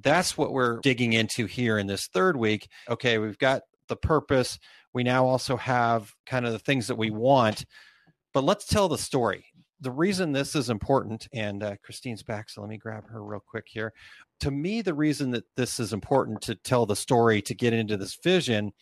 that's 0.00 0.36
what 0.36 0.52
we're 0.52 0.80
digging 0.80 1.12
into 1.12 1.44
here 1.46 1.78
in 1.78 1.86
this 1.86 2.06
third 2.06 2.36
week. 2.36 2.68
Okay, 2.88 3.18
we've 3.18 3.38
got 3.38 3.62
the 3.88 3.96
purpose. 3.96 4.58
We 4.94 5.02
now 5.02 5.26
also 5.26 5.56
have 5.56 6.12
kind 6.24 6.46
of 6.46 6.52
the 6.52 6.58
things 6.58 6.86
that 6.86 6.96
we 6.96 7.10
want, 7.10 7.66
but 8.32 8.44
let's 8.44 8.64
tell 8.64 8.88
the 8.88 8.98
story. 8.98 9.44
The 9.80 9.90
reason 9.92 10.32
this 10.32 10.56
is 10.56 10.70
important, 10.70 11.28
and 11.32 11.62
uh, 11.62 11.76
Christine's 11.84 12.22
back, 12.22 12.50
so 12.50 12.62
let 12.62 12.70
me 12.70 12.78
grab 12.78 13.08
her 13.08 13.22
real 13.22 13.44
quick 13.46 13.66
here. 13.68 13.92
To 14.40 14.50
me, 14.50 14.82
the 14.82 14.94
reason 14.94 15.30
that 15.32 15.44
this 15.54 15.78
is 15.78 15.92
important 15.92 16.40
to 16.42 16.56
tell 16.56 16.86
the 16.86 16.96
story, 16.96 17.42
to 17.42 17.54
get 17.54 17.74
into 17.74 17.96
this 17.96 18.16
vision, 18.16 18.72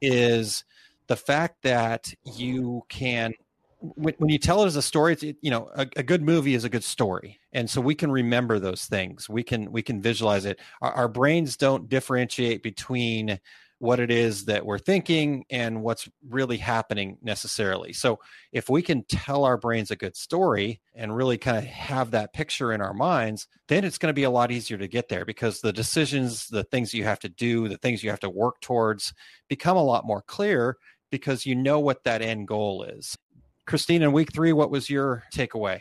is 0.00 0.64
the 1.08 1.16
fact 1.16 1.62
that 1.62 2.12
you 2.24 2.82
can 2.88 3.32
when, 3.80 4.14
when 4.18 4.30
you 4.30 4.38
tell 4.38 4.62
it 4.62 4.66
as 4.66 4.76
a 4.76 4.82
story, 4.82 5.12
it's, 5.12 5.22
you 5.22 5.50
know, 5.50 5.70
a, 5.74 5.86
a, 5.96 6.02
good 6.02 6.22
movie 6.22 6.54
is 6.54 6.64
a 6.64 6.68
good 6.68 6.82
story. 6.82 7.38
And 7.52 7.68
so 7.68 7.80
we 7.80 7.94
can 7.94 8.10
remember 8.10 8.58
those 8.58 8.86
things. 8.86 9.28
We 9.28 9.42
can, 9.42 9.70
we 9.70 9.82
can 9.82 10.00
visualize 10.00 10.44
it. 10.44 10.58
Our, 10.80 10.92
our 10.92 11.08
brains 11.08 11.56
don't 11.56 11.88
differentiate 11.88 12.62
between 12.62 13.38
what 13.78 14.00
it 14.00 14.10
is 14.10 14.46
that 14.46 14.64
we're 14.64 14.78
thinking 14.78 15.44
and 15.50 15.82
what's 15.82 16.08
really 16.26 16.56
happening 16.56 17.18
necessarily. 17.20 17.92
So 17.92 18.18
if 18.50 18.70
we 18.70 18.80
can 18.80 19.04
tell 19.04 19.44
our 19.44 19.58
brains 19.58 19.90
a 19.90 19.96
good 19.96 20.16
story 20.16 20.80
and 20.94 21.14
really 21.14 21.36
kind 21.36 21.58
of 21.58 21.64
have 21.64 22.12
that 22.12 22.32
picture 22.32 22.72
in 22.72 22.80
our 22.80 22.94
minds, 22.94 23.48
then 23.68 23.84
it's 23.84 23.98
going 23.98 24.08
to 24.08 24.14
be 24.14 24.22
a 24.22 24.30
lot 24.30 24.50
easier 24.50 24.78
to 24.78 24.88
get 24.88 25.08
there 25.08 25.26
because 25.26 25.60
the 25.60 25.74
decisions, 25.74 26.48
the 26.48 26.64
things 26.64 26.94
you 26.94 27.04
have 27.04 27.20
to 27.20 27.28
do, 27.28 27.68
the 27.68 27.76
things 27.76 28.02
you 28.02 28.08
have 28.08 28.20
to 28.20 28.30
work 28.30 28.60
towards 28.62 29.12
become 29.46 29.76
a 29.76 29.84
lot 29.84 30.06
more 30.06 30.22
clear 30.22 30.78
because 31.10 31.46
you 31.46 31.54
know 31.54 31.80
what 31.80 32.04
that 32.04 32.22
end 32.22 32.48
goal 32.48 32.84
is. 32.84 33.16
Christine, 33.66 34.02
in 34.02 34.12
week 34.12 34.32
three, 34.32 34.52
what 34.52 34.70
was 34.70 34.88
your 34.88 35.24
takeaway? 35.34 35.80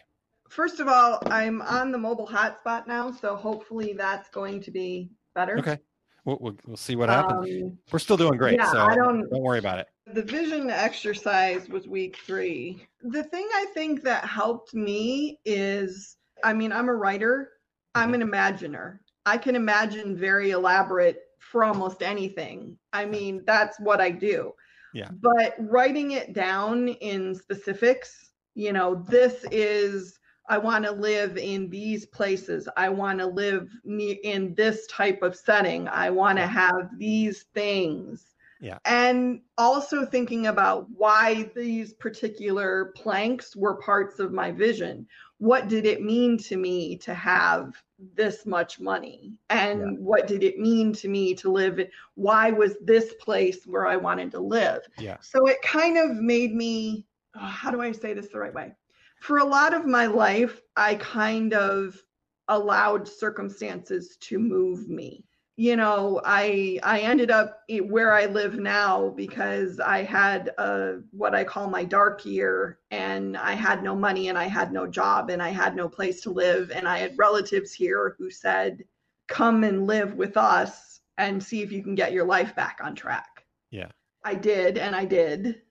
First 0.50 0.80
of 0.80 0.88
all, 0.88 1.20
I'm 1.28 1.62
on 1.62 1.92
the 1.92 1.98
mobile 1.98 2.28
hotspot 2.28 2.88
now, 2.88 3.12
so 3.12 3.36
hopefully 3.36 3.94
that's 3.94 4.30
going 4.30 4.62
to 4.62 4.72
be 4.72 5.10
better. 5.34 5.58
Okay. 5.60 5.78
We'll, 6.24 6.38
we'll, 6.42 6.58
we'll 6.66 6.78
see 6.78 6.96
what 6.96 7.10
happens. 7.10 7.64
Um, 7.64 7.78
We're 7.92 8.00
still 8.00 8.18
doing 8.18 8.38
great, 8.38 8.56
yeah, 8.58 8.72
so 8.72 8.80
I 8.80 8.96
don't- 8.96 9.30
don't 9.30 9.42
worry 9.44 9.60
about 9.60 9.80
it. 9.80 9.88
The 10.08 10.24
vision 10.24 10.70
exercise 10.70 11.68
was 11.68 11.88
week 11.88 12.18
three. 12.26 12.88
The 13.02 13.24
thing 13.24 13.48
I 13.54 13.66
think 13.74 14.04
that 14.04 14.24
helped 14.26 14.74
me 14.74 15.40
is 15.46 16.18
I 16.44 16.54
mean, 16.54 16.72
I'm 16.72 16.90
a 16.90 16.96
writer, 16.96 17.52
I'm 17.96 18.14
an 18.14 18.22
imaginer. 18.22 19.02
I 19.26 19.38
can 19.38 19.56
imagine 19.56 20.16
very 20.16 20.52
elaborate 20.52 21.22
for 21.40 21.64
almost 21.64 22.04
anything. 22.04 22.78
I 22.94 23.06
mean, 23.06 23.42
that's 23.46 23.80
what 23.80 24.00
I 24.02 24.12
do. 24.12 24.54
Yeah. 24.96 25.10
But 25.22 25.56
writing 25.60 26.12
it 26.12 26.32
down 26.32 26.88
in 26.88 27.36
specifics, 27.36 28.32
you 28.54 28.72
know, 28.72 29.06
this 29.10 29.46
is 29.52 30.18
I 30.48 30.58
want 30.58 30.86
to 30.86 30.92
live 30.92 31.38
in 31.38 31.70
these 31.70 32.06
places. 32.06 32.70
I 32.78 32.88
want 32.88 33.20
to 33.20 33.26
live 33.26 33.70
in 33.84 34.54
this 34.56 34.88
type 34.88 35.22
of 35.22 35.36
setting. 35.36 35.90
I 35.90 36.12
want 36.12 36.38
to 36.38 36.48
have 36.48 36.92
these 36.98 37.44
things. 37.54 38.36
Yeah. 38.62 38.78
And 38.86 39.42
also 39.58 40.06
thinking 40.06 40.48
about 40.48 40.88
why 40.96 41.52
these 41.56 41.94
particular 41.94 42.94
planks 42.96 43.54
were 43.54 43.82
parts 43.82 44.20
of 44.20 44.32
my 44.32 44.52
vision. 44.52 45.08
What 45.38 45.68
did 45.68 45.86
it 45.86 46.02
mean 46.02 46.38
to 46.40 46.56
me 46.56 46.98
to 47.00 47.14
have 47.14 47.74
this 48.14 48.46
much 48.46 48.80
money? 48.80 49.34
And 49.50 49.80
Yeah. 49.82 49.92
what 50.00 50.28
did 50.28 50.44
it 50.44 50.60
mean 50.60 50.94
to 50.94 51.08
me 51.08 51.36
to 51.36 51.52
live? 51.52 51.80
Why 52.16 52.52
was 52.52 52.78
this 52.82 53.14
place 53.20 53.66
where 53.66 53.86
I 53.86 53.98
wanted 53.98 54.32
to 54.32 54.40
live? 54.40 54.82
Yeah. 54.98 55.18
So 55.22 55.46
it 55.48 55.62
kind 55.62 55.98
of 55.98 56.18
made 56.18 56.56
me, 56.56 57.06
oh, 57.36 57.40
how 57.40 57.72
do 57.72 57.82
I 57.82 57.92
say 57.92 58.14
this 58.14 58.30
the 58.30 58.40
right 58.40 58.54
way? 58.54 58.74
For 59.20 59.40
a 59.40 59.46
lot 59.46 59.74
of 59.74 59.86
my 59.86 60.06
life, 60.06 60.62
I 60.76 60.96
kind 60.96 61.54
of 61.54 62.02
allowed 62.48 63.08
circumstances 63.08 64.18
to 64.22 64.40
move 64.40 64.88
me. 64.88 65.26
You 65.58 65.78
know, 65.78 66.22
I 66.26 66.80
I 66.84 67.00
ended 67.00 67.32
up 67.32 67.62
where 67.86 68.12
I 68.14 68.26
live 68.26 68.56
now 68.56 69.10
because 69.12 69.80
I 69.80 70.04
had 70.04 70.50
a 70.58 71.00
what 71.12 71.34
I 71.34 71.46
call 71.46 71.70
my 71.70 71.86
dark 71.86 72.26
year 72.26 72.80
and 72.92 73.38
I 73.38 73.54
had 73.54 73.82
no 73.82 73.96
money 73.96 74.28
and 74.28 74.38
I 74.38 74.46
had 74.46 74.74
no 74.74 74.86
job 74.86 75.30
and 75.30 75.42
I 75.42 75.50
had 75.50 75.74
no 75.74 75.88
place 75.88 76.20
to 76.24 76.30
live 76.30 76.72
and 76.72 76.88
I 76.90 76.98
had 76.98 77.18
relatives 77.18 77.72
here 77.72 78.16
who 78.18 78.30
said 78.30 78.84
come 79.28 79.64
and 79.64 79.88
live 79.88 80.16
with 80.16 80.36
us 80.36 81.00
and 81.18 81.42
see 81.42 81.62
if 81.62 81.72
you 81.72 81.82
can 81.82 81.96
get 81.96 82.12
your 82.12 82.26
life 82.26 82.54
back 82.54 82.80
on 82.84 82.94
track. 82.94 83.46
Yeah. 83.72 83.92
I 84.26 84.36
did 84.36 84.78
and 84.78 84.94
I 84.94 85.06
did 85.06 85.62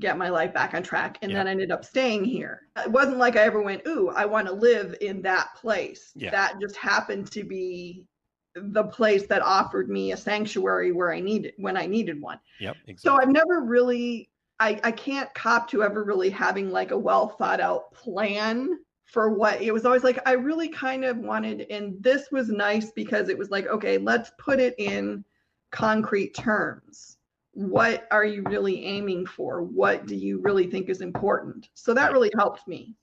get 0.00 0.18
my 0.18 0.28
life 0.28 0.52
back 0.52 0.74
on 0.74 0.82
track 0.82 1.18
and 1.22 1.30
Yeah. 1.30 1.38
then 1.38 1.48
ended 1.48 1.70
up 1.70 1.84
staying 1.84 2.24
here. 2.24 2.62
It 2.76 2.90
wasn't 2.90 3.18
like 3.18 3.36
I 3.36 3.42
ever 3.42 3.62
went, 3.62 3.86
"Ooh, 3.86 4.08
I 4.10 4.24
want 4.26 4.48
to 4.48 4.52
live 4.52 4.96
in 5.00 5.22
that 5.22 5.54
place." 5.54 6.12
Yeah. 6.16 6.30
That 6.30 6.60
just 6.60 6.76
happened 6.76 7.30
to 7.32 7.44
be 7.44 8.06
the 8.54 8.84
place 8.84 9.26
that 9.26 9.42
offered 9.42 9.88
me 9.88 10.12
a 10.12 10.16
sanctuary 10.16 10.92
where 10.92 11.12
I 11.12 11.20
needed 11.20 11.54
when 11.56 11.76
I 11.76 11.86
needed 11.86 12.20
one. 12.20 12.40
Yep. 12.60 12.76
Exactly. 12.86 12.96
So 12.96 13.20
I've 13.20 13.32
never 13.32 13.62
really 13.62 14.30
I 14.58 14.80
I 14.82 14.92
can't 14.92 15.32
cop 15.34 15.68
to 15.70 15.82
ever 15.82 16.04
really 16.04 16.30
having 16.30 16.70
like 16.70 16.90
a 16.90 16.98
well 16.98 17.28
thought 17.28 17.60
out 17.60 17.92
plan 17.92 18.78
for 19.04 19.30
what 19.30 19.60
it 19.60 19.72
was 19.72 19.84
always 19.84 20.04
like 20.04 20.18
I 20.26 20.32
really 20.32 20.68
kind 20.68 21.04
of 21.04 21.18
wanted 21.18 21.66
and 21.70 22.02
this 22.02 22.28
was 22.30 22.48
nice 22.48 22.90
because 22.92 23.28
it 23.28 23.38
was 23.38 23.50
like 23.50 23.66
okay, 23.66 23.98
let's 23.98 24.32
put 24.38 24.60
it 24.60 24.74
in 24.78 25.24
concrete 25.70 26.34
terms. 26.34 27.18
What 27.52 28.06
are 28.10 28.24
you 28.24 28.42
really 28.44 28.84
aiming 28.84 29.26
for? 29.26 29.62
What 29.62 30.06
do 30.06 30.14
you 30.16 30.40
really 30.40 30.68
think 30.68 30.88
is 30.88 31.00
important? 31.00 31.68
So 31.74 31.94
that 31.94 32.12
really 32.12 32.30
helped 32.36 32.66
me 32.66 32.94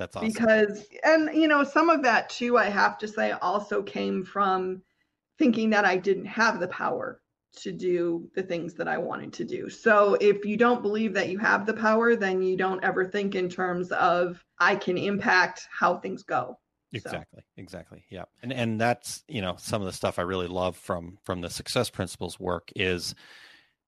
That's 0.00 0.16
awesome. 0.16 0.28
because 0.32 0.86
and 1.04 1.28
you 1.34 1.46
know 1.46 1.62
some 1.62 1.90
of 1.90 2.02
that 2.04 2.30
too 2.30 2.56
i 2.56 2.70
have 2.70 2.96
to 2.96 3.06
say 3.06 3.32
also 3.32 3.82
came 3.82 4.24
from 4.24 4.80
thinking 5.38 5.68
that 5.68 5.84
i 5.84 5.94
didn't 5.98 6.24
have 6.24 6.58
the 6.58 6.68
power 6.68 7.20
to 7.56 7.70
do 7.70 8.26
the 8.34 8.42
things 8.42 8.72
that 8.72 8.88
i 8.88 8.96
wanted 8.96 9.30
to 9.34 9.44
do 9.44 9.68
so 9.68 10.16
if 10.18 10.42
you 10.46 10.56
don't 10.56 10.80
believe 10.80 11.12
that 11.12 11.28
you 11.28 11.38
have 11.38 11.66
the 11.66 11.74
power 11.74 12.16
then 12.16 12.40
you 12.40 12.56
don't 12.56 12.82
ever 12.82 13.04
think 13.04 13.34
in 13.34 13.46
terms 13.46 13.92
of 13.92 14.42
i 14.58 14.74
can 14.74 14.96
impact 14.96 15.68
how 15.70 15.98
things 15.98 16.22
go 16.22 16.58
So, 16.92 16.98
Exactly. 16.98 17.42
Exactly. 17.58 18.04
Yeah. 18.08 18.24
And 18.42 18.52
and 18.52 18.80
that's, 18.80 19.22
you 19.28 19.42
know, 19.42 19.54
some 19.58 19.82
of 19.82 19.86
the 19.86 19.92
stuff 19.92 20.18
I 20.18 20.22
really 20.22 20.48
love 20.48 20.76
from 20.76 21.18
from 21.22 21.40
the 21.40 21.50
success 21.50 21.90
principles 21.90 22.40
work 22.40 22.72
is 22.74 23.14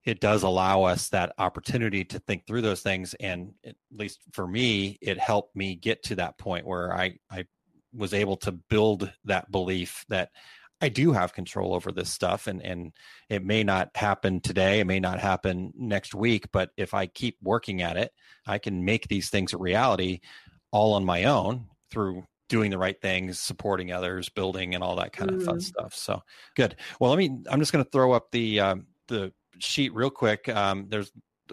it 0.04 0.20
does 0.20 0.42
allow 0.42 0.82
us 0.82 1.08
that 1.10 1.32
opportunity 1.38 2.04
to 2.04 2.18
think 2.20 2.46
through 2.46 2.62
those 2.62 2.82
things 2.82 3.14
and 3.14 3.54
at 3.64 3.76
least 3.90 4.20
for 4.32 4.46
me 4.46 4.98
it 5.00 5.18
helped 5.18 5.54
me 5.56 5.74
get 5.74 6.02
to 6.02 6.16
that 6.16 6.38
point 6.38 6.66
where 6.66 6.92
I 6.94 7.18
I 7.30 7.44
was 7.92 8.14
able 8.14 8.36
to 8.38 8.52
build 8.52 9.12
that 9.24 9.50
belief 9.50 10.04
that 10.08 10.30
I 10.80 10.88
do 10.88 11.12
have 11.12 11.32
control 11.32 11.74
over 11.74 11.92
this 11.92 12.10
stuff 12.10 12.46
and 12.46 12.60
and 12.62 12.92
it 13.28 13.44
may 13.44 13.62
not 13.62 13.90
happen 13.96 14.40
today, 14.40 14.80
it 14.80 14.86
may 14.86 14.98
not 14.98 15.20
happen 15.20 15.72
next 15.76 16.14
week, 16.14 16.46
but 16.52 16.70
if 16.76 16.94
I 16.94 17.06
keep 17.06 17.36
working 17.42 17.82
at 17.82 17.96
it, 17.96 18.12
I 18.46 18.58
can 18.58 18.84
make 18.84 19.08
these 19.08 19.30
things 19.30 19.52
a 19.52 19.58
reality 19.58 20.20
all 20.72 20.94
on 20.94 21.04
my 21.04 21.24
own 21.24 21.68
through 21.90 22.24
doing 22.48 22.70
the 22.70 22.78
right 22.78 23.00
things, 23.00 23.38
supporting 23.40 23.92
others, 23.92 24.28
building, 24.28 24.74
and 24.74 24.82
all 24.82 24.96
that 24.96 25.12
kind 25.12 25.30
of 25.30 25.40
fun 25.42 25.56
Mhm. 25.56 25.62
stuff. 25.62 25.94
So 25.94 26.20
good. 26.56 26.76
Well, 27.00 27.10
let 27.10 27.18
me. 27.18 27.42
I'm 27.50 27.60
just 27.60 27.72
going 27.72 27.84
to 27.84 27.90
throw 27.90 28.12
up 28.12 28.30
the 28.30 28.60
um, 28.60 28.86
the 29.08 29.32
sheet 29.58 29.94
real 29.94 30.10
quick. 30.10 30.48
Um, 30.48 30.86
there's 30.88 31.12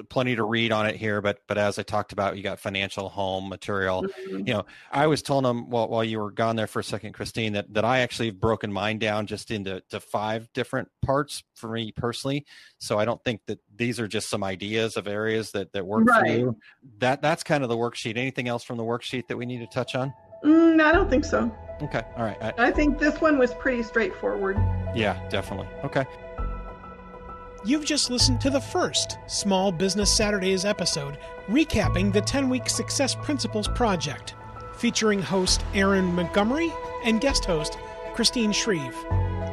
plenty 0.10 0.36
to 0.36 0.44
read 0.44 0.72
on 0.72 0.86
it 0.86 0.96
here, 0.96 1.22
but 1.22 1.40
but 1.48 1.58
as 1.58 1.80
I 1.80 1.84
talked 1.84 2.12
about, 2.12 2.38
you 2.38 2.44
got 2.44 2.60
financial, 2.60 3.10
home, 3.10 3.50
material. 3.50 4.04
mhm. 4.04 4.48
You 4.48 4.54
know, 4.54 4.66
I 4.92 5.08
was 5.08 5.22
telling 5.22 5.44
them 5.44 5.70
while 5.70 5.88
while 5.88 6.04
you 6.04 6.20
were 6.20 6.32
gone 6.32 6.56
there 6.56 6.68
for 6.68 6.80
a 6.80 6.84
second, 6.84 7.14
Christine, 7.14 7.54
that 7.54 7.74
that 7.74 7.86
I 7.86 8.00
actually 8.00 8.28
have 8.28 8.40
broken 8.40 8.72
mine 8.72 9.00
down 9.00 9.28
just 9.28 9.52
into 9.52 9.82
to 9.90 10.00
five 10.00 10.52
different 10.54 10.90
parts 11.02 11.44
for 11.56 11.70
me 11.72 11.92
personally. 11.92 12.46
So 12.78 13.00
I 13.00 13.06
don't 13.06 13.24
think 13.24 13.42
that 13.48 13.60
these 13.76 14.00
are 14.00 14.08
just 14.08 14.30
some 14.30 14.44
ideas 14.44 14.96
of 14.98 15.08
areas 15.08 15.52
that 15.52 15.74
that 15.74 15.86
work 15.86 16.08
for 16.08 16.26
you. 16.28 16.58
That 17.00 17.22
that's 17.22 17.44
kind 17.44 17.64
of 17.64 17.70
the 17.70 17.78
worksheet. 17.78 18.18
Anything 18.18 18.48
else 18.48 18.64
from 18.64 18.78
the 18.78 18.84
worksheet 18.84 19.28
that 19.28 19.38
we 19.38 19.46
need 19.46 19.60
to 19.60 19.68
touch 19.68 19.96
on? 19.96 20.14
Mm, 20.46 20.82
i 20.82 20.94
don't 20.94 21.10
think 21.10 21.26
so 21.26 21.54
Okay. 21.82 22.02
All 22.16 22.24
right. 22.24 22.38
I, 22.42 22.68
i 22.68 22.72
think 22.72 22.98
this 22.98 23.20
one 23.20 23.38
was 23.38 23.54
pretty 23.56 23.84
straightforward 23.84 24.58
yeah, 24.96 25.28
definitely. 25.30 25.68
Okay. 25.84 26.06
You've 27.66 27.84
just 27.84 28.10
listened 28.10 28.40
to 28.42 28.50
the 28.50 28.62
first 28.62 29.18
Small 29.28 29.70
Business 29.74 30.16
Saturdays 30.16 30.64
episode 30.64 31.18
recapping 31.50 32.14
the 32.14 32.22
10 32.22 32.48
week 32.48 32.70
Success 32.70 33.16
Principles 33.16 33.68
Project, 33.68 34.36
featuring 34.76 35.22
host 35.22 35.66
Aaron 35.74 36.06
Montgomery 36.16 36.72
and 37.04 37.20
guest 37.20 37.44
host 37.44 37.78
Christine 38.14 38.54
Shreve. 38.54 38.96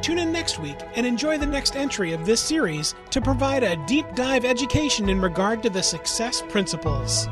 Tune 0.01 0.19
in 0.19 0.31
next 0.31 0.57
week 0.57 0.77
and 0.95 1.05
enjoy 1.05 1.37
the 1.37 1.45
next 1.45 1.75
entry 1.75 2.13
of 2.13 2.25
this 2.25 2.39
series 2.39 2.95
to 3.09 3.19
provide 3.19 3.63
a 3.63 3.75
deep 3.87 4.05
dive 4.15 4.45
education 4.45 5.09
in 5.09 5.19
regard 5.19 5.61
to 5.63 5.69
the 5.69 5.83
success 5.83 6.41
principles. 6.47 7.27